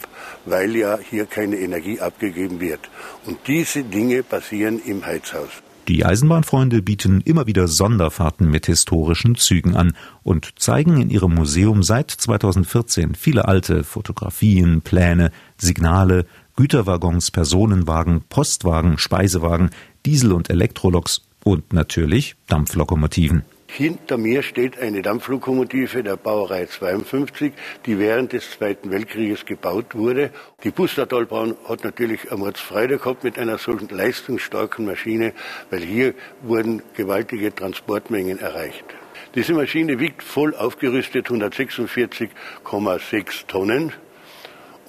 weil 0.47 0.75
ja 0.75 0.99
hier 0.99 1.27
keine 1.27 1.59
Energie 1.59 2.01
abgegeben 2.01 2.59
wird. 2.59 2.81
Und 3.27 3.47
diese 3.47 3.83
Dinge 3.83 4.23
passieren 4.23 4.81
im 4.83 5.05
Heizhaus. 5.05 5.63
Die 5.89 6.05
Eisenbahnfreunde 6.05 6.83
bieten 6.83 7.21
immer 7.21 7.47
wieder 7.47 7.69
Sonderfahrten 7.69 8.51
mit 8.51 8.67
historischen 8.67 9.37
Zügen 9.37 9.77
an 9.77 9.93
und 10.25 10.59
zeigen 10.59 11.01
in 11.01 11.11
ihrem 11.11 11.33
Museum 11.33 11.85
seit 11.85 12.11
2014 12.11 13.15
viele 13.15 13.47
alte 13.47 13.85
Fotografien, 13.85 14.81
Pläne, 14.81 15.31
Signale, 15.59 16.27
Güterwaggons, 16.57 17.31
Personenwagen, 17.31 18.23
Postwagen, 18.29 18.99
Speisewagen, 18.99 19.71
Diesel- 20.05 20.33
und 20.33 20.51
Elektroloks 20.51 21.23
und 21.45 21.73
natürlich 21.73 22.35
Dampflokomotiven. 22.49 23.45
Hinter 23.69 24.17
mir 24.17 24.43
steht 24.43 24.79
eine 24.79 25.03
Dampflokomotive 25.03 26.03
der 26.03 26.17
Bauerei 26.17 26.67
52, 26.67 27.53
die 27.85 27.99
während 27.99 28.33
des 28.33 28.51
Zweiten 28.53 28.91
Weltkrieges 28.91 29.45
gebaut 29.45 29.95
wurde. 29.95 30.31
Die 30.65 30.71
Pustertalbahn 30.71 31.57
hat 31.69 31.85
natürlich 31.85 32.31
eine 32.31 32.41
Mordsfreude 32.41 32.99
gehabt 32.99 33.25
mit 33.25 33.39
einer 33.39 33.59
solchen 33.59 33.89
leistungsstarken 33.89 34.87
Maschine, 34.87 35.35
weil 35.71 35.81
hier 35.81 36.15
wurden 36.43 36.83
gewaltige 36.95 37.55
Transportmengen 37.55 38.39
erreicht. 38.39 38.85
Diese 39.35 39.53
Maschine 39.53 39.99
wiegt 39.99 40.23
voll 40.23 40.55
aufgerüstet 40.55 41.27
146,6 41.27 43.47
Tonnen 43.47 43.93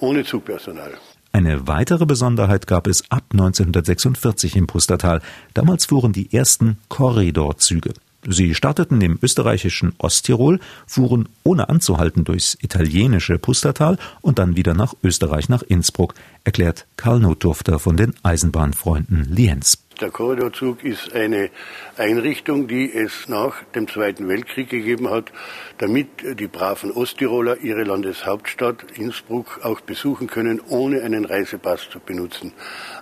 ohne 0.00 0.24
Zugpersonal. 0.24 0.94
Eine 1.32 1.68
weitere 1.68 2.06
Besonderheit 2.06 2.66
gab 2.66 2.86
es 2.86 3.10
ab 3.10 3.24
1946 3.32 4.56
im 4.56 4.66
Pustertal. 4.66 5.20
Damals 5.52 5.86
fuhren 5.86 6.12
die 6.12 6.32
ersten 6.32 6.78
Korridorzüge. 6.88 7.92
Sie 8.26 8.54
starteten 8.54 9.00
im 9.00 9.18
österreichischen 9.22 9.92
Osttirol, 9.98 10.58
fuhren 10.86 11.28
ohne 11.44 11.68
anzuhalten 11.68 12.24
durchs 12.24 12.58
italienische 12.60 13.38
Pustertal 13.38 13.96
und 14.20 14.38
dann 14.38 14.56
wieder 14.56 14.74
nach 14.74 14.94
Österreich 15.02 15.48
nach 15.48 15.62
Innsbruck, 15.62 16.14
erklärt 16.44 16.86
Karl 16.96 17.20
Notdurfter 17.20 17.78
von 17.78 17.96
den 17.96 18.14
Eisenbahnfreunden 18.22 19.24
Lienz. 19.24 19.87
Der 20.00 20.12
Korridorzug 20.12 20.84
ist 20.84 21.12
eine 21.12 21.50
Einrichtung, 21.96 22.68
die 22.68 22.92
es 22.92 23.28
nach 23.28 23.64
dem 23.74 23.88
Zweiten 23.88 24.28
Weltkrieg 24.28 24.68
gegeben 24.68 25.10
hat, 25.10 25.32
damit 25.78 26.06
die 26.38 26.46
braven 26.46 26.92
Osttiroler 26.92 27.58
ihre 27.62 27.82
Landeshauptstadt 27.82 28.92
Innsbruck 28.94 29.58
auch 29.64 29.80
besuchen 29.80 30.28
können, 30.28 30.60
ohne 30.68 31.02
einen 31.02 31.24
Reisepass 31.24 31.90
zu 31.90 31.98
benutzen. 31.98 32.52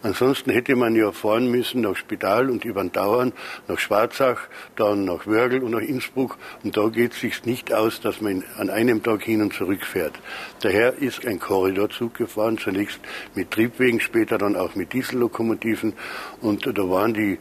Ansonsten 0.00 0.50
hätte 0.50 0.74
man 0.74 0.96
ja 0.96 1.12
fahren 1.12 1.50
müssen 1.50 1.82
nach 1.82 1.96
Spital 1.96 2.48
und 2.48 2.64
über 2.64 2.80
den 2.80 2.92
Dauern, 2.92 3.34
nach 3.68 3.78
Schwarzach, 3.78 4.48
dann 4.76 5.04
nach 5.04 5.26
Wörgl 5.26 5.62
und 5.62 5.72
nach 5.72 5.80
Innsbruck. 5.80 6.38
Und 6.64 6.78
da 6.78 6.88
geht 6.88 7.12
es 7.12 7.20
sich 7.20 7.44
nicht 7.44 7.74
aus, 7.74 8.00
dass 8.00 8.22
man 8.22 8.42
an 8.56 8.70
einem 8.70 9.02
Tag 9.02 9.22
hin 9.22 9.42
und 9.42 9.52
zurück 9.52 9.84
fährt. 9.84 10.18
Daher 10.62 10.94
ist 10.94 11.26
ein 11.26 11.40
Korridorzug 11.40 12.14
gefahren, 12.14 12.56
zunächst 12.56 13.00
mit 13.34 13.50
Triebwegen, 13.50 14.00
später 14.00 14.38
dann 14.38 14.56
auch 14.56 14.74
mit 14.74 14.94
Diesellokomotiven. 14.94 15.92
Und 16.40 16.66
da 16.66 16.86
waren 16.88 17.14
die 17.14 17.38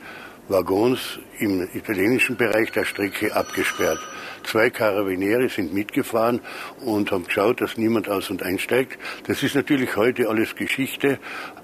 Waggons 0.47 1.19
im 1.39 1.67
italienischen 1.73 2.35
Bereich 2.35 2.71
der 2.71 2.85
Strecke 2.85 3.35
abgesperrt. 3.35 3.99
Zwei 4.43 4.69
Karabiniere 4.69 5.49
sind 5.49 5.73
mitgefahren 5.73 6.39
und 6.85 7.11
haben 7.11 7.25
geschaut, 7.25 7.61
dass 7.61 7.77
niemand 7.77 8.07
aus- 8.09 8.29
und 8.29 8.43
einsteigt. 8.43 8.99
Das 9.25 9.41
ist 9.41 9.55
natürlich 9.55 9.95
heute 9.95 10.29
alles 10.29 10.55
Geschichte 10.55 11.17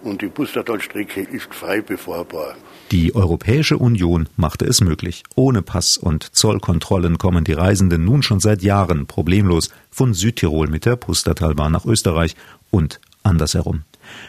und 0.04 0.24
die 0.24 0.30
Pustertalstrecke 0.30 1.22
ist 1.22 1.54
frei 1.54 1.82
befahrbar. 1.82 2.56
Die 2.92 3.14
Europäische 3.14 3.78
Union 3.78 4.28
machte 4.36 4.66
es 4.66 4.82
möglich. 4.82 5.24
Ohne 5.36 5.62
Pass- 5.62 5.98
und 5.98 6.36
Zollkontrollen 6.36 7.20
kommen 7.20 7.44
die 7.44 7.54
Reisenden 7.54 8.04
nun 8.04 8.24
schon 8.24 8.40
seit 8.40 8.64
Jahren 8.64 9.06
problemlos 9.06 9.70
von 9.92 10.16
Südtirol 10.16 10.68
mit 10.68 10.86
der 10.86 10.96
Pustertalbahn 10.96 11.72
nach 11.72 11.86
Österreich 11.86 12.36
und 12.72 13.00
andersherum. 13.22 13.84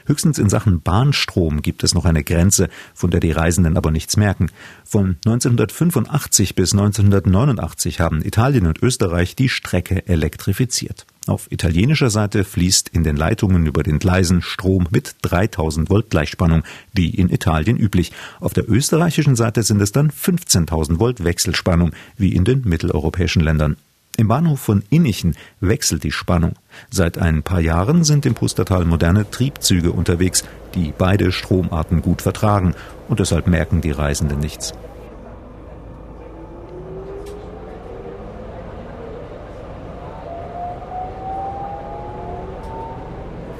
Höchstens 0.07 0.39
in 0.39 0.49
Sachen 0.49 0.81
Bahnstrom 0.81 1.63
gibt 1.63 1.85
es 1.85 1.95
noch 1.95 2.05
eine 2.05 2.25
Grenze, 2.25 2.69
von 2.95 3.11
der 3.11 3.21
die 3.21 3.33
Reisenden 3.33 3.77
aber 3.77 3.91
nichts 3.91 4.17
merken. 4.17 4.51
Von 4.85 5.17
1985 5.25 6.55
bis 6.55 6.73
1989 6.73 8.01
haben 8.01 8.23
Italien 8.23 8.67
und 8.67 8.83
Österreich 8.83 9.37
die 9.37 9.49
Strecke 9.49 10.07
elektrifiziert. 10.07 11.07
Auf 11.27 11.51
italienischer 11.53 12.11
Seite 12.11 12.43
fließt 12.43 12.89
in 12.89 13.05
den 13.05 13.17
Leitungen 13.17 13.67
über 13.67 13.85
den 13.85 14.01
Gleisen 14.01 14.43
Strom 14.43 14.89
mit 14.91 15.15
3000 15.23 15.89
Volt 15.89 16.11
Gleichspannung, 16.11 16.65
wie 16.93 17.11
in 17.11 17.31
Italien 17.31 17.77
üblich. 17.77 18.11
Auf 18.41 18.55
der 18.55 18.69
österreichischen 18.69 19.37
Seite 19.37 19.63
sind 19.63 19.81
es 19.81 19.93
dann 19.93 20.11
15.000 20.11 20.99
Volt 20.99 21.23
Wechselspannung, 21.23 21.93
wie 22.17 22.35
in 22.35 22.45
den 22.45 22.63
mitteleuropäischen 22.63 23.43
Ländern. 23.43 23.77
Im 24.19 24.29
Bahnhof 24.29 24.61
von 24.61 24.85
Innichen 24.91 25.37
wechselt 25.61 26.05
die 26.05 26.13
Spannung. 26.13 26.53
Seit 26.91 27.17
ein 27.17 27.43
paar 27.43 27.61
Jahren 27.61 28.05
sind 28.05 28.27
im 28.27 28.35
Pustertal 28.35 28.85
moderne 28.85 29.31
Triebzüge 29.31 29.91
unterwegs, 29.91 30.45
die 30.75 30.93
beide 30.97 31.33
Stromarten 31.33 32.03
gut 32.03 32.21
vertragen, 32.23 32.75
und 33.09 33.21
deshalb 33.21 33.47
merken 33.47 33.81
die 33.81 33.91
Reisenden 33.91 34.39
nichts. 34.39 34.75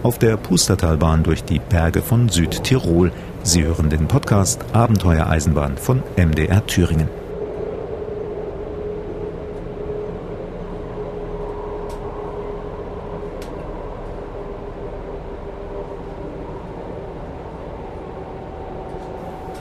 Auf 0.03 0.19
der 0.19 0.37
Pustertalbahn 0.37 1.23
durch 1.23 1.45
die 1.45 1.61
Berge 1.61 2.03
von 2.03 2.29
Südtirol. 2.29 3.13
Sie 3.45 3.63
hören 3.63 3.89
den 3.89 4.09
Podcast 4.09 4.61
Abenteuereisenbahn 4.73 5.79
von 5.79 6.03
MDR 6.17 6.67
Thüringen. 6.67 7.22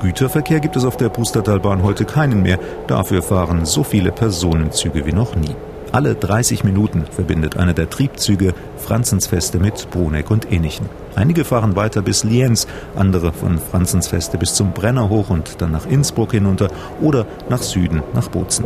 Güterverkehr 0.02 0.60
gibt 0.60 0.76
es 0.76 0.84
auf 0.84 0.98
der 0.98 1.10
Pustertalbahn 1.10 1.84
heute 1.84 2.06
keinen 2.06 2.42
mehr. 2.42 2.58
Dafür 2.88 3.22
fahren 3.22 3.66
so 3.66 3.84
viele 3.84 4.12
Personenzüge 4.12 5.06
wie 5.06 5.14
noch 5.14 5.36
nie. 5.36 5.56
Alle 5.92 6.16
30 6.16 6.64
Minuten 6.64 7.06
verbindet 7.06 7.56
einer 7.58 7.74
der 7.74 7.90
Triebzüge 7.90 8.56
Franzensfeste 8.78 9.60
mit 9.60 9.92
Bruneck 9.92 10.32
und 10.32 10.52
Enichen. 10.52 10.90
Einige 11.16 11.44
fahren 11.44 11.76
weiter 11.76 12.02
bis 12.02 12.24
Lienz, 12.24 12.68
andere 12.96 13.34
von 13.34 13.60
Franzensfeste 13.60 14.38
bis 14.38 14.54
zum 14.54 14.72
Brenner 14.72 15.10
hoch 15.10 15.30
und 15.30 15.62
dann 15.62 15.72
nach 15.72 15.86
Innsbruck 15.86 16.32
hinunter 16.32 16.70
oder 17.02 17.26
nach 17.50 17.62
Süden, 17.62 18.02
nach 18.14 18.30
Bozen. 18.30 18.66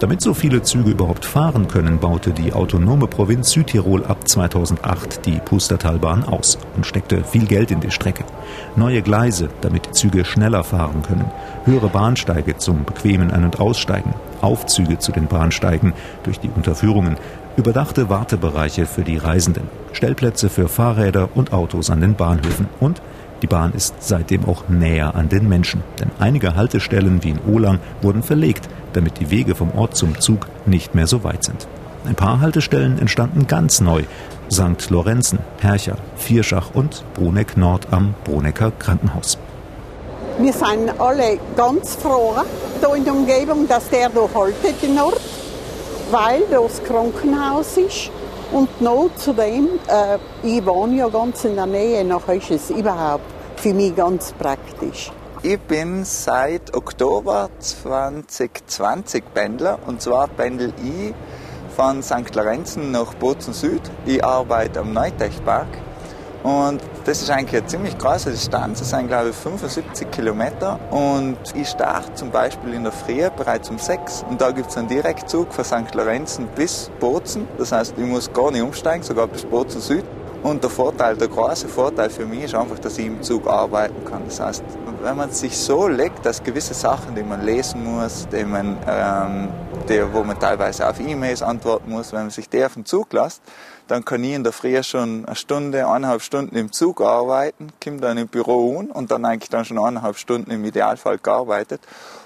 Damit 0.00 0.20
so 0.20 0.34
viele 0.34 0.62
Züge 0.62 0.90
überhaupt 0.90 1.24
fahren 1.24 1.68
können, 1.68 1.98
baute 1.98 2.32
die 2.32 2.52
autonome 2.52 3.06
Provinz 3.06 3.50
Südtirol 3.50 4.04
ab 4.04 4.26
2008 4.26 5.26
die 5.26 5.38
Pustertalbahn 5.38 6.24
aus 6.24 6.58
und 6.76 6.86
steckte 6.86 7.22
viel 7.24 7.46
Geld 7.46 7.70
in 7.70 7.80
die 7.80 7.90
Strecke. 7.90 8.24
Neue 8.74 9.02
Gleise, 9.02 9.48
damit 9.60 9.94
Züge 9.94 10.24
schneller 10.24 10.64
fahren 10.64 11.02
können, 11.02 11.30
höhere 11.66 11.88
Bahnsteige 11.88 12.56
zum 12.56 12.84
bequemen 12.84 13.30
Ein- 13.30 13.44
und 13.44 13.60
Aussteigen, 13.60 14.14
Aufzüge 14.40 14.98
zu 14.98 15.12
den 15.12 15.26
Bahnsteigen 15.26 15.92
durch 16.24 16.40
die 16.40 16.50
Unterführungen, 16.50 17.16
überdachte 17.56 18.08
Wartebereiche 18.08 18.86
für 18.86 19.02
die 19.02 19.16
Reisenden, 19.16 19.68
Stellplätze 19.92 20.48
für 20.48 20.68
Fahrräder 20.68 21.28
und 21.34 21.52
Autos 21.52 21.90
an 21.90 22.00
den 22.00 22.14
Bahnhöfen 22.14 22.68
und 22.80 23.02
die 23.42 23.48
Bahn 23.48 23.72
ist 23.72 23.96
seitdem 23.98 24.44
auch 24.44 24.68
näher 24.68 25.16
an 25.16 25.28
den 25.28 25.48
Menschen, 25.48 25.82
denn 25.98 26.10
einige 26.20 26.54
Haltestellen 26.54 27.24
wie 27.24 27.30
in 27.30 27.40
Olang 27.52 27.80
wurden 28.00 28.22
verlegt, 28.22 28.68
damit 28.92 29.18
die 29.18 29.30
Wege 29.30 29.56
vom 29.56 29.72
Ort 29.76 29.96
zum 29.96 30.20
Zug 30.20 30.46
nicht 30.64 30.94
mehr 30.94 31.08
so 31.08 31.24
weit 31.24 31.42
sind. 31.42 31.66
Ein 32.04 32.14
paar 32.14 32.40
Haltestellen 32.40 32.98
entstanden 32.98 33.48
ganz 33.48 33.80
neu. 33.80 34.04
St. 34.50 34.90
Lorenzen, 34.90 35.40
Hercher, 35.60 35.96
Vierschach 36.16 36.70
und 36.74 37.04
Bruneck 37.14 37.56
Nord 37.56 37.88
am 37.90 38.14
Brunecker 38.24 38.70
Krankenhaus. 38.78 39.38
Wir 40.38 40.52
sind 40.52 40.90
alle 40.98 41.38
ganz 41.56 41.96
froh 41.96 42.34
hier 42.80 42.96
in 42.96 43.04
der 43.04 43.12
Umgebung, 43.12 43.68
dass 43.68 43.88
der 43.88 44.10
hier 44.10 44.28
haltet, 44.34 44.82
den 44.82 44.98
Ort, 44.98 45.20
weil 46.12 46.42
das 46.50 46.82
Krankenhaus 46.84 47.76
ist. 47.78 48.10
Und 48.52 48.80
noch 48.82 49.08
zudem, 49.16 49.68
äh, 49.88 50.18
ich 50.42 50.64
wohne 50.64 50.96
ja 50.96 51.08
ganz 51.08 51.44
in 51.44 51.56
der 51.56 51.64
Nähe, 51.66 52.04
nachher 52.04 52.34
ist 52.34 52.50
es 52.50 52.70
überhaupt 52.70 53.24
für 53.56 53.72
mich 53.72 53.96
ganz 53.96 54.32
praktisch. 54.32 55.10
Ich 55.42 55.58
bin 55.60 56.04
seit 56.04 56.74
Oktober 56.74 57.48
2020 57.58 59.24
Pendler 59.32 59.78
und 59.86 60.02
zwar 60.02 60.28
pendel 60.28 60.72
ich 60.84 61.14
von 61.74 62.02
St. 62.02 62.34
Lorenzen 62.34 62.92
nach 62.92 63.14
Bozen 63.14 63.54
Süd. 63.54 63.80
Ich 64.04 64.22
arbeite 64.22 64.80
am 64.80 64.92
Neutechpark 64.92 65.66
und 66.42 66.80
das 67.04 67.22
ist 67.22 67.30
eigentlich 67.30 67.60
eine 67.60 67.66
ziemlich 67.66 67.96
große 67.98 68.30
Distanz. 68.30 68.80
Das 68.80 68.90
sind, 68.90 69.06
glaube 69.06 69.30
ich, 69.30 69.36
75 69.36 70.10
Kilometer. 70.10 70.78
Und 70.90 71.36
ich 71.54 71.68
starte 71.68 72.14
zum 72.14 72.30
Beispiel 72.30 72.74
in 72.74 72.82
der 72.82 72.92
Früh 72.92 73.28
bereits 73.36 73.70
um 73.70 73.78
6. 73.78 74.24
Und 74.28 74.40
da 74.40 74.50
gibt 74.50 74.70
es 74.70 74.76
einen 74.76 74.88
Direktzug 74.88 75.52
von 75.52 75.64
St. 75.64 75.94
Lorenzen 75.94 76.48
bis 76.54 76.90
Bozen. 76.98 77.46
Das 77.58 77.70
heißt, 77.70 77.94
ich 77.96 78.04
muss 78.04 78.32
gar 78.32 78.50
nicht 78.50 78.62
umsteigen, 78.62 79.04
sogar 79.04 79.28
bis 79.28 79.44
Bozen 79.44 79.80
Süd. 79.80 80.04
Und 80.42 80.64
der 80.64 80.70
Vorteil, 80.70 81.16
der 81.16 81.28
große 81.28 81.68
Vorteil 81.68 82.10
für 82.10 82.26
mich 82.26 82.44
ist 82.44 82.54
einfach, 82.56 82.80
dass 82.80 82.98
ich 82.98 83.06
im 83.06 83.22
Zug 83.22 83.46
arbeiten 83.46 84.04
kann. 84.04 84.22
Das 84.26 84.40
heißt, 84.40 84.64
wenn 85.00 85.16
man 85.16 85.30
sich 85.30 85.56
so 85.56 85.86
legt, 85.86 86.26
dass 86.26 86.42
gewisse 86.42 86.74
Sachen, 86.74 87.14
die 87.14 87.22
man 87.22 87.44
lesen 87.44 87.84
muss, 87.84 88.26
die 88.28 88.44
man, 88.44 88.76
ähm, 88.88 89.48
die, 89.82 90.02
wo 90.12 90.22
man 90.22 90.38
teilweise 90.38 90.88
auf 90.88 91.00
E-Mails 91.00 91.42
antworten 91.42 91.90
muss, 91.90 92.12
wenn 92.12 92.22
man 92.22 92.30
sich 92.30 92.48
die 92.48 92.64
auf 92.64 92.74
den 92.74 92.84
Zug 92.84 93.12
lässt, 93.12 93.42
dann 93.88 94.04
kann 94.04 94.22
ich 94.24 94.32
in 94.32 94.44
der 94.44 94.52
Früh 94.52 94.82
schon 94.82 95.24
eine 95.24 95.36
Stunde, 95.36 95.86
eineinhalb 95.86 96.22
Stunden 96.22 96.56
im 96.56 96.72
Zug 96.72 97.00
arbeiten, 97.00 97.68
komme 97.82 97.98
dann 97.98 98.18
im 98.18 98.28
Büro 98.28 98.78
an 98.78 98.90
und 98.90 99.10
dann 99.10 99.24
eigentlich 99.24 99.50
dann 99.50 99.64
schon 99.64 99.78
eineinhalb 99.78 100.16
Stunden 100.16 100.50
im 100.50 100.64
Idealfall 100.64 101.18
gearbeitet. 101.18 101.80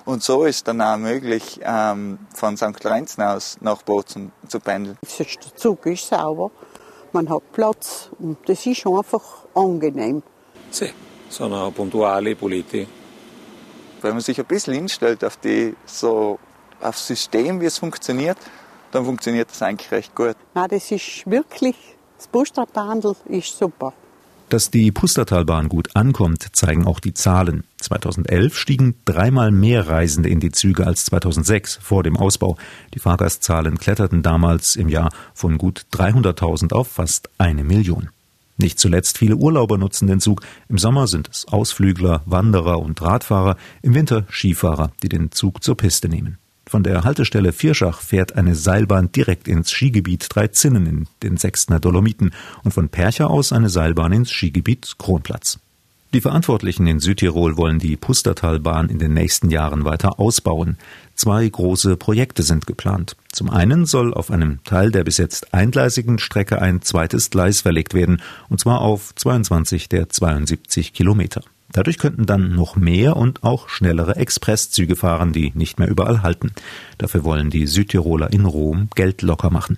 Und 0.05 0.23
so 0.23 0.45
ist 0.45 0.69
dann 0.69 0.81
auch 0.81 0.97
möglich, 0.97 1.61
ähm, 1.62 2.19
von 2.35 2.57
St. 2.57 2.83
Lorenzen 2.85 3.23
aus 3.23 3.59
nach 3.61 3.83
Bozen 3.83 4.33
zu 4.49 4.61
pendeln. 4.61 4.99
Der 5.19 5.27
Zug 5.57 5.87
ist 5.87 6.09
sauber, 6.09 6.51
man 7.12 7.29
hat 7.29 7.42
Platz 7.53 8.11
und 8.19 8.38
das 8.49 8.66
ist 8.66 8.87
einfach 8.87 9.23
angenehm. 9.55 10.23
Sì, 10.71 10.90
sono 11.29 11.71
puntuali, 11.71 12.35
puliti. 12.35 12.87
Wenn 14.03 14.12
man 14.12 14.21
sich 14.21 14.38
ein 14.38 14.47
bisschen 14.47 14.75
hinstellt 14.75 15.25
auf 15.25 15.37
die, 15.38 15.75
so, 15.87 16.38
aufs 16.87 17.07
System, 17.07 17.61
wie 17.61 17.66
es 17.66 17.79
funktioniert, 17.79 18.38
dann 18.92 19.05
funktioniert 19.05 19.51
das 19.51 19.62
eigentlich 19.62 19.90
recht 19.90 20.14
gut. 20.14 20.37
Na, 20.55 20.68
das 20.68 20.90
ist 20.90 21.22
wirklich, 21.27 21.77
das 22.16 22.27
Bustertandel 22.29 23.14
ist 23.29 23.59
super. 23.59 23.92
Dass 24.49 24.70
die 24.70 24.92
Pustertalbahn 24.92 25.68
gut 25.68 25.96
ankommt, 25.96 26.46
zeigen 26.53 26.87
auch 26.87 27.01
die 27.01 27.14
Zahlen. 27.14 27.64
2011 27.81 28.57
stiegen 28.57 28.94
dreimal 29.05 29.51
mehr 29.51 29.88
Reisende 29.88 30.29
in 30.29 30.38
die 30.38 30.53
Züge 30.53 30.87
als 30.87 31.05
2006 31.07 31.81
vor 31.83 32.05
dem 32.05 32.16
Ausbau. 32.16 32.57
Die 32.94 33.01
Fahrgastzahlen 33.01 33.77
kletterten 33.77 34.22
damals 34.22 34.77
im 34.77 34.88
Jahr 34.88 35.11
von 35.35 35.59
gut 35.59 35.87
300.000 35.92 36.72
auf 36.72 36.87
fast 36.87 37.29
eine 37.38 37.64
Million. 37.64 38.11
Nicht 38.57 38.79
zuletzt 38.79 39.18
viele 39.18 39.35
Urlauber 39.35 39.79
nutzen 39.79 40.07
den 40.07 40.20
Zug. 40.20 40.42
Im 40.68 40.79
Sommer 40.79 41.09
sind 41.09 41.29
es 41.29 41.46
Ausflügler, 41.49 42.22
Wanderer 42.25 42.79
und 42.79 43.03
Radfahrer, 43.03 43.57
im 43.83 43.94
Winter 43.94 44.27
Skifahrer, 44.31 44.92
die 45.03 45.09
den 45.09 45.33
Zug 45.33 45.62
zur 45.64 45.77
Piste 45.77 46.09
nehmen. 46.09 46.38
Von 46.68 46.83
der 46.83 47.05
Haltestelle 47.05 47.52
Vierschach 47.52 48.00
fährt 48.00 48.37
eine 48.37 48.57
Seilbahn 48.57 49.12
direkt 49.12 49.46
ins 49.46 49.70
Skigebiet 49.70 50.26
Dreizinnen 50.29 50.87
in 50.87 51.07
den 51.22 51.37
Sechstner 51.37 51.79
Dolomiten 51.79 52.33
und 52.64 52.72
von 52.72 52.88
Percha 52.88 53.26
aus 53.26 53.52
eine 53.52 53.68
Seilbahn 53.68 54.12
ins 54.12 54.33
Skigebiet 54.33 54.96
Kronplatz. 54.98 55.61
Die 56.12 56.20
Verantwortlichen 56.20 56.88
in 56.88 56.98
Südtirol 56.98 57.57
wollen 57.57 57.79
die 57.79 57.96
Pustertalbahn 57.96 58.88
in 58.88 58.98
den 58.98 59.14
nächsten 59.14 59.50
Jahren 59.50 59.85
weiter 59.85 60.18
ausbauen. 60.18 60.76
Zwei 61.14 61.48
große 61.48 61.96
Projekte 61.96 62.42
sind 62.42 62.66
geplant. 62.66 63.16
Zum 63.31 63.48
einen 63.48 63.87
soll 63.87 64.12
auf 64.12 64.31
einem 64.33 64.64
Teil 64.64 64.90
der 64.90 65.05
bis 65.05 65.18
jetzt 65.18 65.55
eingleisigen 65.55 66.18
Strecke 66.18 66.61
ein 66.61 66.83
zweites 66.83 67.31
Gleis 67.31 67.61
verlegt 67.61 67.94
werden, 67.94 68.22
und 68.48 68.59
zwar 68.59 68.81
auf 68.81 69.14
22 69.14 69.88
der 69.88 70.09
72 70.09 70.92
Kilometer. 70.92 71.42
Dadurch 71.76 71.98
könnten 71.98 72.24
dann 72.24 72.54
noch 72.54 72.74
mehr 72.74 73.18
und 73.18 73.44
auch 73.44 73.68
schnellere 73.68 74.16
Expresszüge 74.16 74.96
fahren, 74.96 75.34
die 75.34 75.52
nicht 75.54 75.78
mehr 75.78 75.88
überall 75.88 76.22
halten. 76.22 76.52
Dafür 76.96 77.22
wollen 77.22 77.50
die 77.50 77.66
Südtiroler 77.66 78.32
in 78.32 78.46
Rom 78.46 78.88
Geld 78.94 79.20
locker 79.20 79.50
machen. 79.50 79.76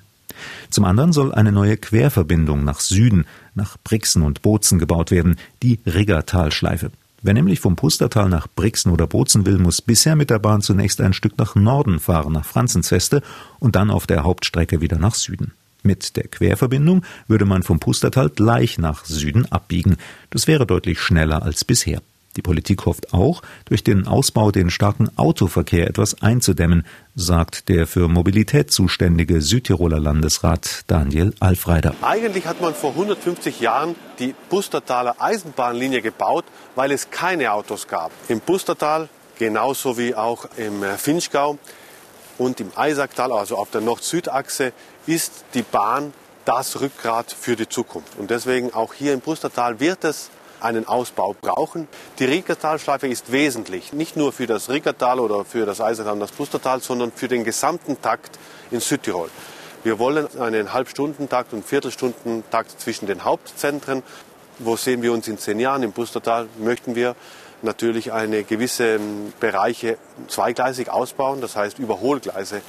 Zum 0.70 0.84
anderen 0.84 1.12
soll 1.12 1.34
eine 1.34 1.50
neue 1.50 1.76
Querverbindung 1.76 2.62
nach 2.62 2.78
Süden, 2.78 3.26
nach 3.56 3.76
Brixen 3.82 4.22
und 4.22 4.42
Bozen 4.42 4.78
gebaut 4.78 5.10
werden, 5.10 5.40
die 5.64 5.80
Riggertalschleife. 5.86 6.92
Wer 7.22 7.34
nämlich 7.34 7.58
vom 7.58 7.74
Pustertal 7.74 8.28
nach 8.28 8.46
Brixen 8.46 8.92
oder 8.92 9.08
Bozen 9.08 9.44
will, 9.44 9.58
muss 9.58 9.82
bisher 9.82 10.14
mit 10.14 10.30
der 10.30 10.38
Bahn 10.38 10.62
zunächst 10.62 11.00
ein 11.00 11.14
Stück 11.14 11.36
nach 11.36 11.56
Norden 11.56 11.98
fahren, 11.98 12.32
nach 12.32 12.44
Franzensfeste 12.44 13.22
und 13.58 13.74
dann 13.74 13.90
auf 13.90 14.06
der 14.06 14.22
Hauptstrecke 14.22 14.80
wieder 14.80 14.98
nach 14.98 15.16
Süden. 15.16 15.50
Mit 15.82 16.16
der 16.16 16.28
Querverbindung 16.28 17.04
würde 17.28 17.44
man 17.44 17.62
vom 17.62 17.80
Pustertal 17.80 18.30
gleich 18.30 18.78
nach 18.78 19.04
Süden 19.04 19.46
abbiegen. 19.46 19.96
Das 20.30 20.46
wäre 20.46 20.66
deutlich 20.66 21.00
schneller 21.00 21.42
als 21.42 21.64
bisher. 21.64 22.00
Die 22.36 22.42
Politik 22.42 22.86
hofft 22.86 23.12
auch, 23.12 23.42
durch 23.64 23.82
den 23.82 24.06
Ausbau 24.06 24.52
den 24.52 24.70
starken 24.70 25.10
Autoverkehr 25.18 25.88
etwas 25.88 26.22
einzudämmen, 26.22 26.86
sagt 27.16 27.68
der 27.68 27.88
für 27.88 28.06
Mobilität 28.06 28.70
zuständige 28.70 29.40
Südtiroler 29.40 29.98
Landesrat 29.98 30.84
Daniel 30.86 31.34
Alfreider. 31.40 31.96
Eigentlich 32.00 32.46
hat 32.46 32.60
man 32.60 32.74
vor 32.74 32.90
150 32.90 33.58
Jahren 33.58 33.96
die 34.20 34.34
Pustertaler 34.50 35.16
Eisenbahnlinie 35.18 36.00
gebaut, 36.00 36.44
weil 36.76 36.92
es 36.92 37.10
keine 37.10 37.52
Autos 37.52 37.88
gab. 37.88 38.12
Im 38.28 38.40
Pustertal, 38.40 39.08
genauso 39.36 39.98
wie 39.98 40.14
auch 40.14 40.46
im 40.56 40.84
Finchgau 40.96 41.58
und 42.38 42.60
im 42.60 42.70
Eisacktal, 42.76 43.32
also 43.32 43.56
auf 43.56 43.70
der 43.70 43.80
Nord-Süd-Achse, 43.80 44.72
ist 45.06 45.44
die 45.54 45.62
Bahn 45.62 46.12
das 46.44 46.80
Rückgrat 46.80 47.32
für 47.32 47.56
die 47.56 47.68
Zukunft. 47.68 48.16
Und 48.16 48.30
deswegen 48.30 48.72
auch 48.72 48.94
hier 48.94 49.12
im 49.12 49.20
Pustertal 49.20 49.80
wird 49.80 50.04
es 50.04 50.30
einen 50.60 50.88
Ausbau 50.88 51.36
brauchen. 51.38 51.88
Die 52.18 52.24
Riegertalschleife 52.24 53.06
ist 53.06 53.30
wesentlich, 53.32 53.92
nicht 53.92 54.16
nur 54.16 54.32
für 54.32 54.46
das 54.46 54.70
Riegertal 54.70 55.20
oder 55.20 55.44
für 55.44 55.66
das 55.66 55.80
Eisental 55.80 56.14
und 56.14 56.20
das 56.20 56.32
Pustertal, 56.32 56.80
sondern 56.80 57.12
für 57.12 57.28
den 57.28 57.44
gesamten 57.44 58.00
Takt 58.00 58.38
in 58.70 58.80
Südtirol. 58.80 59.30
Wir 59.84 59.98
wollen 59.98 60.26
einen 60.40 60.72
Halbstundentakt 60.72 61.52
und 61.52 61.64
Viertelstundentakt 61.64 62.80
zwischen 62.80 63.06
den 63.06 63.24
Hauptzentren. 63.24 64.02
Wo 64.58 64.76
sehen 64.76 65.02
wir 65.02 65.12
uns 65.12 65.28
in 65.28 65.38
zehn 65.38 65.60
Jahren? 65.60 65.84
Im 65.84 65.92
Pustertal 65.92 66.48
möchten 66.58 66.96
wir 66.96 67.14
natürlich 67.62 68.12
eine 68.12 68.44
gewisse 68.44 69.00
Bereiche 69.40 69.98
zweigleisig 70.28 70.90
ausbauen, 70.90 71.40
das 71.40 71.56
heißt 71.56 71.78
Überholgleise 71.78 72.62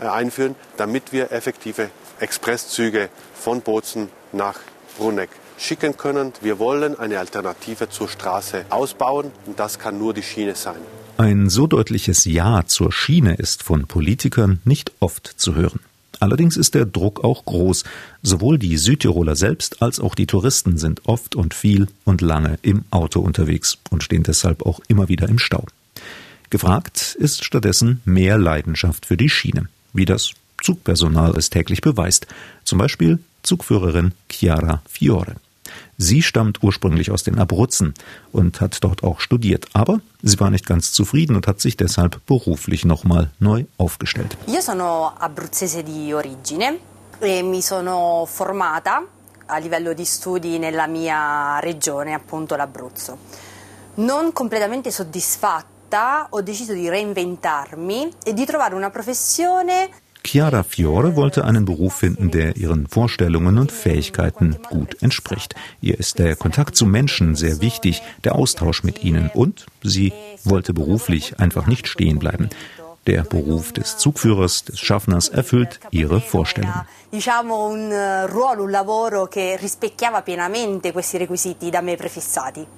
äh, 0.00 0.06
einführen, 0.06 0.54
damit 0.76 1.12
wir 1.12 1.32
effektive 1.32 1.90
Expresszüge 2.20 3.08
von 3.34 3.60
Bozen 3.60 4.08
nach 4.32 4.58
Bruneck 4.96 5.30
schicken 5.58 5.96
können. 5.96 6.32
Wir 6.40 6.58
wollen 6.58 6.98
eine 6.98 7.18
Alternative 7.18 7.88
zur 7.88 8.08
Straße 8.08 8.66
ausbauen 8.70 9.30
und 9.46 9.58
das 9.58 9.78
kann 9.78 9.98
nur 9.98 10.14
die 10.14 10.22
Schiene 10.22 10.54
sein. 10.54 10.80
Ein 11.18 11.48
so 11.50 11.66
deutliches 11.66 12.24
Ja 12.24 12.64
zur 12.66 12.90
Schiene 12.90 13.34
ist 13.34 13.62
von 13.62 13.86
Politikern 13.86 14.60
nicht 14.64 14.92
oft 15.00 15.26
zu 15.26 15.54
hören. 15.54 15.80
Allerdings 16.22 16.56
ist 16.56 16.74
der 16.74 16.86
Druck 16.86 17.24
auch 17.24 17.44
groß. 17.46 17.82
Sowohl 18.22 18.56
die 18.56 18.76
Südtiroler 18.76 19.34
selbst 19.34 19.82
als 19.82 19.98
auch 19.98 20.14
die 20.14 20.26
Touristen 20.26 20.78
sind 20.78 21.00
oft 21.04 21.34
und 21.34 21.52
viel 21.52 21.88
und 22.04 22.20
lange 22.20 22.60
im 22.62 22.84
Auto 22.90 23.18
unterwegs 23.18 23.78
und 23.90 24.04
stehen 24.04 24.22
deshalb 24.22 24.64
auch 24.64 24.78
immer 24.86 25.08
wieder 25.08 25.28
im 25.28 25.40
Stau. 25.40 25.66
Gefragt 26.48 27.16
ist 27.18 27.42
stattdessen 27.42 28.02
mehr 28.04 28.38
Leidenschaft 28.38 29.04
für 29.04 29.16
die 29.16 29.28
Schiene, 29.28 29.66
wie 29.94 30.04
das 30.04 30.30
Zugpersonal 30.62 31.36
es 31.36 31.50
täglich 31.50 31.80
beweist. 31.80 32.28
Zum 32.62 32.78
Beispiel 32.78 33.18
Zugführerin 33.42 34.12
Chiara 34.30 34.80
Fiore. 34.88 35.34
Sie 35.96 36.22
stammt 36.22 36.62
ursprünglich 36.62 37.10
aus 37.10 37.22
den 37.22 37.38
Abruzzen 37.38 37.94
und 38.32 38.60
hat 38.60 38.82
dort 38.82 39.02
auch 39.02 39.20
studiert, 39.20 39.66
aber 39.72 40.00
sie 40.22 40.38
war 40.40 40.50
nicht 40.50 40.66
ganz 40.66 40.92
zufrieden 40.92 41.36
und 41.36 41.46
hat 41.46 41.60
sich 41.60 41.76
deshalb 41.76 42.24
beruflich 42.26 42.84
nochmal 42.84 43.30
neu 43.38 43.64
aufgestellt. 43.76 44.36
Io 44.46 44.60
sono 44.60 45.12
abruzzese 45.18 45.82
di 45.82 46.12
origine 46.12 46.78
e 47.20 47.42
mi 47.42 47.62
sono 47.62 48.26
formata 48.26 49.02
a 49.46 49.58
livello 49.58 49.92
di 49.92 50.04
studi 50.04 50.58
nella 50.58 50.86
mia 50.86 51.58
regione, 51.60 52.14
appunto 52.14 52.56
l'Abruzzo. 52.56 53.18
Non 53.94 54.32
completamente 54.32 54.90
soddisfatta, 54.90 56.28
ho 56.30 56.40
deciso 56.40 56.72
di 56.72 56.88
reinventarmi 56.88 58.10
e 58.24 58.32
di 58.32 58.46
trovare 58.46 58.74
una 58.74 58.90
professione 58.90 59.90
Chiara 60.24 60.62
Fiore 60.62 61.16
wollte 61.16 61.44
einen 61.44 61.64
Beruf 61.64 61.94
finden, 61.94 62.30
der 62.30 62.56
ihren 62.56 62.86
Vorstellungen 62.86 63.58
und 63.58 63.72
Fähigkeiten 63.72 64.56
gut 64.70 65.02
entspricht. 65.02 65.54
Ihr 65.80 65.98
ist 65.98 66.18
der 66.18 66.36
Kontakt 66.36 66.76
zu 66.76 66.86
Menschen 66.86 67.34
sehr 67.34 67.60
wichtig, 67.60 68.02
der 68.24 68.34
Austausch 68.34 68.84
mit 68.84 69.04
ihnen 69.04 69.30
und 69.34 69.66
sie 69.82 70.12
wollte 70.44 70.72
beruflich 70.72 71.38
einfach 71.40 71.66
nicht 71.66 71.88
stehen 71.88 72.18
bleiben. 72.18 72.48
Der 73.04 73.24
Beruf 73.24 73.72
des 73.72 73.98
Zugführers, 73.98 74.62
des 74.64 74.78
Schaffners 74.78 75.28
erfüllt 75.28 75.80
ihre 75.90 76.20
Vorstellungen. 76.20 76.86
Eh. 77.10 77.18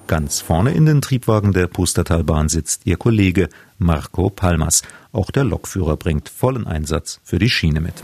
Ganz 0.06 0.40
vorne 0.40 0.72
in 0.72 0.87
den 0.87 1.02
Triebwagen 1.02 1.52
der 1.52 1.66
Pustertalbahn 1.66 2.48
sitzt 2.48 2.87
ihr 2.87 2.96
Kollege 2.96 3.50
Marco 3.76 4.30
Palmas. 4.30 4.82
Auch 5.12 5.30
der 5.30 5.44
Lokführer 5.44 5.98
bringt 5.98 6.30
vollen 6.30 6.66
Einsatz 6.66 7.20
für 7.22 7.38
die 7.38 7.50
Schiene 7.50 7.80
mit. 7.80 8.02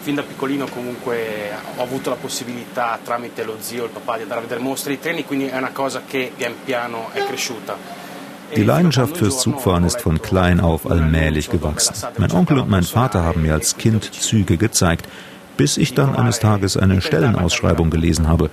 Fin 0.00 0.14
da 0.14 0.22
piccolino 0.22 0.66
comunque 0.68 1.50
ho 1.76 1.82
avuto 1.82 2.10
la 2.10 2.16
possibilità 2.16 2.98
tramite 3.04 3.42
lo 3.42 3.56
zio 3.60 3.82
e 3.82 3.86
il 3.86 3.92
papà 3.92 4.16
di 4.16 4.22
andare 4.22 4.40
a 4.40 4.42
vedere 4.44 4.60
mostre 4.60 4.92
di 4.92 5.00
treni, 5.00 5.24
quindi 5.24 5.48
è 5.48 5.56
una 5.56 5.72
cosa 5.72 6.02
che 6.06 6.32
pian 6.34 6.54
piano 6.64 7.10
è 7.12 7.26
cresciuta. 7.26 8.07
Die 8.56 8.64
Leidenschaft 8.64 9.16
fürs 9.16 9.40
Zugfahren 9.40 9.84
ist 9.84 10.00
von 10.00 10.20
klein 10.20 10.60
auf 10.60 10.90
allmählich 10.90 11.50
gewachsen. 11.50 11.94
Mein 12.18 12.32
Onkel 12.32 12.58
und 12.58 12.68
mein 12.68 12.82
Vater 12.82 13.22
haben 13.22 13.42
mir 13.42 13.54
als 13.54 13.76
Kind 13.76 14.12
Züge 14.12 14.56
gezeigt, 14.56 15.08
bis 15.58 15.76
ich 15.76 15.92
dann 15.92 16.14
eines 16.16 16.38
Tages 16.38 16.78
eine 16.78 17.02
Stellenausschreibung 17.02 17.90
gelesen 17.90 18.28
habe. 18.28 18.48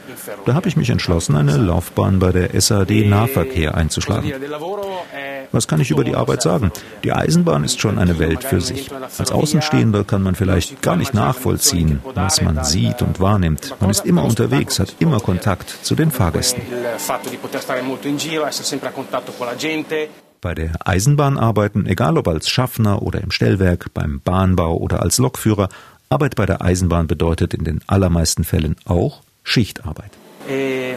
Da 0.46 0.56
habe 0.56 0.68
ich 0.68 0.76
mich 0.76 0.90
entschlossen, 0.90 1.38
eine 1.38 1.56
Laufbahn 1.56 2.20
bei 2.20 2.34
der 2.34 2.60
SAD 2.60 3.08
Nahverkehr 3.08 3.76
einzuschlagen. 3.76 4.34
Was 5.52 5.68
kann 5.68 5.80
ich 5.80 5.92
über 5.92 6.04
die 6.04 6.16
Arbeit 6.16 6.42
sagen? 6.42 6.72
Die 7.04 7.14
Eisenbahn 7.14 7.64
ist 7.64 7.80
schon 7.80 7.98
eine 7.98 8.20
Welt 8.20 8.44
für 8.44 8.60
sich. 8.60 8.90
Als 9.18 9.32
Außenstehender 9.32 10.04
kann 10.04 10.24
man 10.24 10.36
vielleicht 10.36 10.82
gar 10.82 10.98
nicht 10.98 11.14
nachvollziehen, 11.14 12.02
was 12.16 12.42
man 12.42 12.64
sieht 12.66 13.02
und 13.02 13.22
wahrnimmt. 13.22 13.76
Man 13.80 13.92
ist 13.92 14.06
immer 14.06 14.26
unterwegs, 14.26 14.80
hat 14.80 14.96
immer 15.00 15.20
Kontakt 15.20 15.70
zu 15.70 15.96
den 15.96 16.12
Fahrgästen. 16.12 16.62
Bei 20.42 20.54
der 20.54 20.74
Eisenbahn 20.86 21.38
arbeiten, 21.40 21.88
egal 21.88 22.18
ob 22.18 22.28
als 22.28 22.50
Schaffner 22.50 23.02
oder 23.02 23.22
im 23.22 23.32
Stellwerk, 23.32 23.94
beim 23.94 24.22
Bahnbau 24.22 24.78
oder 24.78 25.02
als 25.02 25.18
Lokführer, 25.18 25.70
Arbeit 26.10 26.36
bei 26.36 26.46
der 26.46 26.62
Eisenbahn 26.62 27.08
bedeutet 27.08 27.54
in 27.54 27.64
den 27.64 27.82
allermeisten 27.88 28.44
Fällen 28.44 28.76
auch 28.86 29.22
Schichtarbeit. 29.44 30.12
E, 30.48 30.96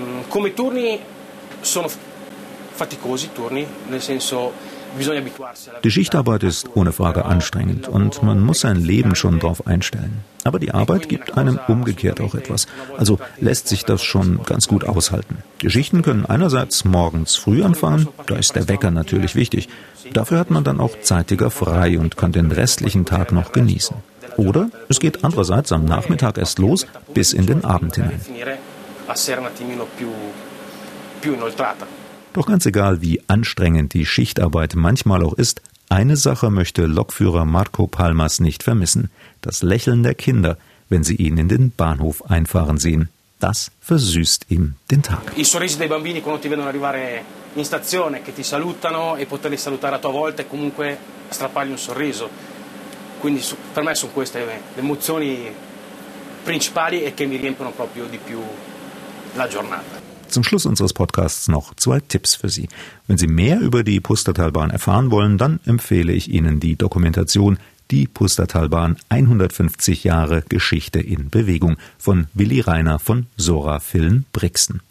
senso 3.99 4.53
die 5.85 5.90
Schichtarbeit 5.90 6.42
ist 6.42 6.71
ohne 6.75 6.92
Frage 6.92 7.25
anstrengend 7.25 7.88
und 7.88 8.23
man 8.23 8.40
muss 8.40 8.61
sein 8.61 8.77
Leben 8.77 9.14
schon 9.14 9.38
darauf 9.38 9.66
einstellen. 9.66 10.25
Aber 10.44 10.59
die 10.59 10.73
Arbeit 10.73 11.09
gibt 11.09 11.37
einem 11.37 11.59
umgekehrt 11.68 12.21
auch 12.21 12.35
etwas. 12.35 12.66
Also 12.97 13.18
lässt 13.38 13.68
sich 13.68 13.85
das 13.85 14.03
schon 14.03 14.42
ganz 14.44 14.66
gut 14.66 14.85
aushalten. 14.85 15.38
Die 15.62 15.71
Schichten 15.71 16.03
können 16.03 16.25
einerseits 16.25 16.85
morgens 16.85 17.37
früh 17.37 17.62
anfangen, 17.62 18.09
da 18.27 18.37
ist 18.37 18.57
der 18.57 18.68
Wecker 18.68 18.90
natürlich 18.90 19.35
wichtig. 19.35 19.68
Dafür 20.12 20.38
hat 20.38 20.51
man 20.51 20.64
dann 20.64 20.81
auch 20.81 20.99
zeitiger 21.03 21.51
frei 21.51 21.99
und 21.99 22.16
kann 22.16 22.33
den 22.33 22.51
restlichen 22.51 23.05
Tag 23.05 23.33
noch 23.33 23.53
genießen. 23.53 23.97
Oder 24.38 24.70
es 24.88 25.01
geht 25.01 25.24
andererseits 25.24 25.72
am 25.72 25.85
Nachmittag 25.85 26.38
erst 26.38 26.61
los 26.61 26.87
bis 27.12 27.33
in 27.33 27.46
den 27.46 27.64
Abend 27.64 27.96
hinein. 27.96 28.20
Doch 32.33 32.46
ganz 32.46 32.64
egal, 32.66 33.03
wie 33.03 33.20
anstrengend 33.27 33.94
die 33.94 34.07
Schichtarbeit 34.07 34.77
manchmal 34.77 35.24
auch 35.24 35.35
ist, 35.35 35.61
eine 35.88 36.16
Sache 36.16 36.51
möchte 36.51 36.87
Lokführer 36.87 37.44
Marco 37.44 37.88
Palmas 37.88 38.38
nicht 38.38 38.62
vermissen: 38.62 39.11
das 39.40 39.62
Lächeln 39.62 40.05
der 40.05 40.14
Kinder, 40.14 40.57
wenn 40.88 41.03
sie 41.03 41.16
ihn 41.16 41.37
in 41.37 41.48
den 41.48 41.72
Bahnhof 41.72 42.31
einfahren 42.31 42.79
sehen. 42.79 43.09
Das 43.40 43.72
versüßt 43.81 44.46
ihm 44.51 44.74
den 44.90 45.03
Tag. 45.03 45.33
In 47.55 47.64
stazione, 47.64 48.22
che 48.22 48.35
ti 48.35 48.42
salutano 48.42 49.16
e 49.16 49.27
poterli 49.27 49.57
salutare 49.57 49.96
a 49.96 49.98
tua 49.98 50.12
volta 50.12 50.42
e 50.42 50.46
comunque 50.46 50.98
strappargli 51.29 51.70
un 51.70 51.79
sorriso. 51.79 52.29
Quindi 53.20 53.42
per 53.72 53.83
me 53.83 53.94
sono 53.94 54.12
queste 54.12 54.44
le 54.44 54.61
emozioni 54.76 55.50
principali 56.42 57.02
e 57.02 57.14
che 57.14 57.26
mi 57.26 57.37
riempiono 57.37 57.70
proprio 57.72 58.07
di 58.07 58.18
più 58.18 58.40
la 59.35 59.48
giornata. 59.48 60.07
Zum 60.28 60.44
Schluss 60.44 60.66
unseres 60.66 60.92
Podcasts 60.92 61.48
noch 61.48 61.74
zwei 61.76 62.00
Tipps 62.00 62.35
für 62.35 62.50
Sie. 62.50 62.68
Wenn 63.07 63.16
Sie 63.16 63.26
mehr 63.26 63.61
über 63.61 63.83
die 63.83 64.00
Pustertalbahn 64.00 64.70
erfahren 64.70 65.11
wollen, 65.11 65.38
dann 65.38 65.59
empfehle 65.64 66.12
ich 66.12 66.28
Ihnen 66.31 66.61
die 66.61 66.76
Dokumentation 66.76 67.59
Die 67.90 68.07
Pustertalbahn 68.07 68.96
150 69.09 70.04
Jahre 70.04 70.42
Geschichte 70.46 71.00
in 71.00 71.31
Bewegung 71.31 71.78
von 71.96 72.26
Willi 72.35 72.61
Reiner 72.61 72.98
von 72.98 73.26
Sora 73.38 73.81
Film 73.81 74.26
Brixen. 74.33 74.83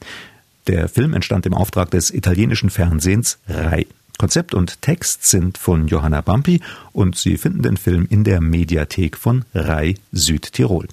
Der 0.65 0.89
Film 0.89 1.13
entstand 1.13 1.45
im 1.45 1.53
Auftrag 1.53 1.91
des 1.91 2.09
italienischen 2.09 2.71
Fernsehens 2.71 3.37
RAI. 3.47 3.85
Konzept 4.17 4.53
und 4.53 4.82
Text 4.82 5.25
sind 5.25 5.58
von 5.58 5.88
Johanna 5.88 6.21
Bampi 6.21 6.62
und 6.91 7.15
Sie 7.15 7.38
finden 7.38 7.62
den 7.62 7.77
Film 7.77 8.08
in 8.10 8.23
der 8.23 8.41
Mediathek 8.41 9.17
von 9.17 9.45
RAI 9.53 9.95
Südtirol. 10.12 10.88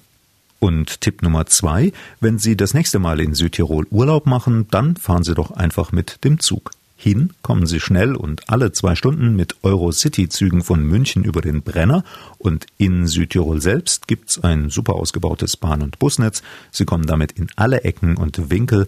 Und 0.59 1.01
Tipp 1.01 1.21
Nummer 1.21 1.45
zwei, 1.47 1.91
wenn 2.19 2.39
Sie 2.39 2.55
das 2.55 2.73
nächste 2.73 2.99
Mal 2.99 3.19
in 3.19 3.33
Südtirol 3.33 3.87
Urlaub 3.89 4.25
machen, 4.25 4.67
dann 4.71 4.95
fahren 4.95 5.23
Sie 5.23 5.33
doch 5.33 5.51
einfach 5.51 5.91
mit 5.91 6.23
dem 6.23 6.39
Zug. 6.39 6.71
Hin 6.97 7.31
kommen 7.41 7.65
Sie 7.65 7.79
schnell 7.79 8.15
und 8.15 8.49
alle 8.49 8.71
zwei 8.71 8.95
Stunden 8.95 9.35
mit 9.35 9.63
Eurocity-Zügen 9.63 10.63
von 10.63 10.83
München 10.83 11.23
über 11.23 11.41
den 11.41 11.61
Brenner 11.61 12.03
und 12.37 12.67
in 12.77 13.05
Südtirol 13.05 13.61
selbst 13.61 14.07
gibt's 14.07 14.43
ein 14.43 14.69
super 14.69 14.95
ausgebautes 14.95 15.57
Bahn- 15.57 15.81
und 15.81 15.99
Busnetz. 15.99 16.41
Sie 16.71 16.85
kommen 16.85 17.05
damit 17.05 17.33
in 17.33 17.47
alle 17.57 17.83
Ecken 17.83 18.15
und 18.15 18.49
Winkel. 18.49 18.87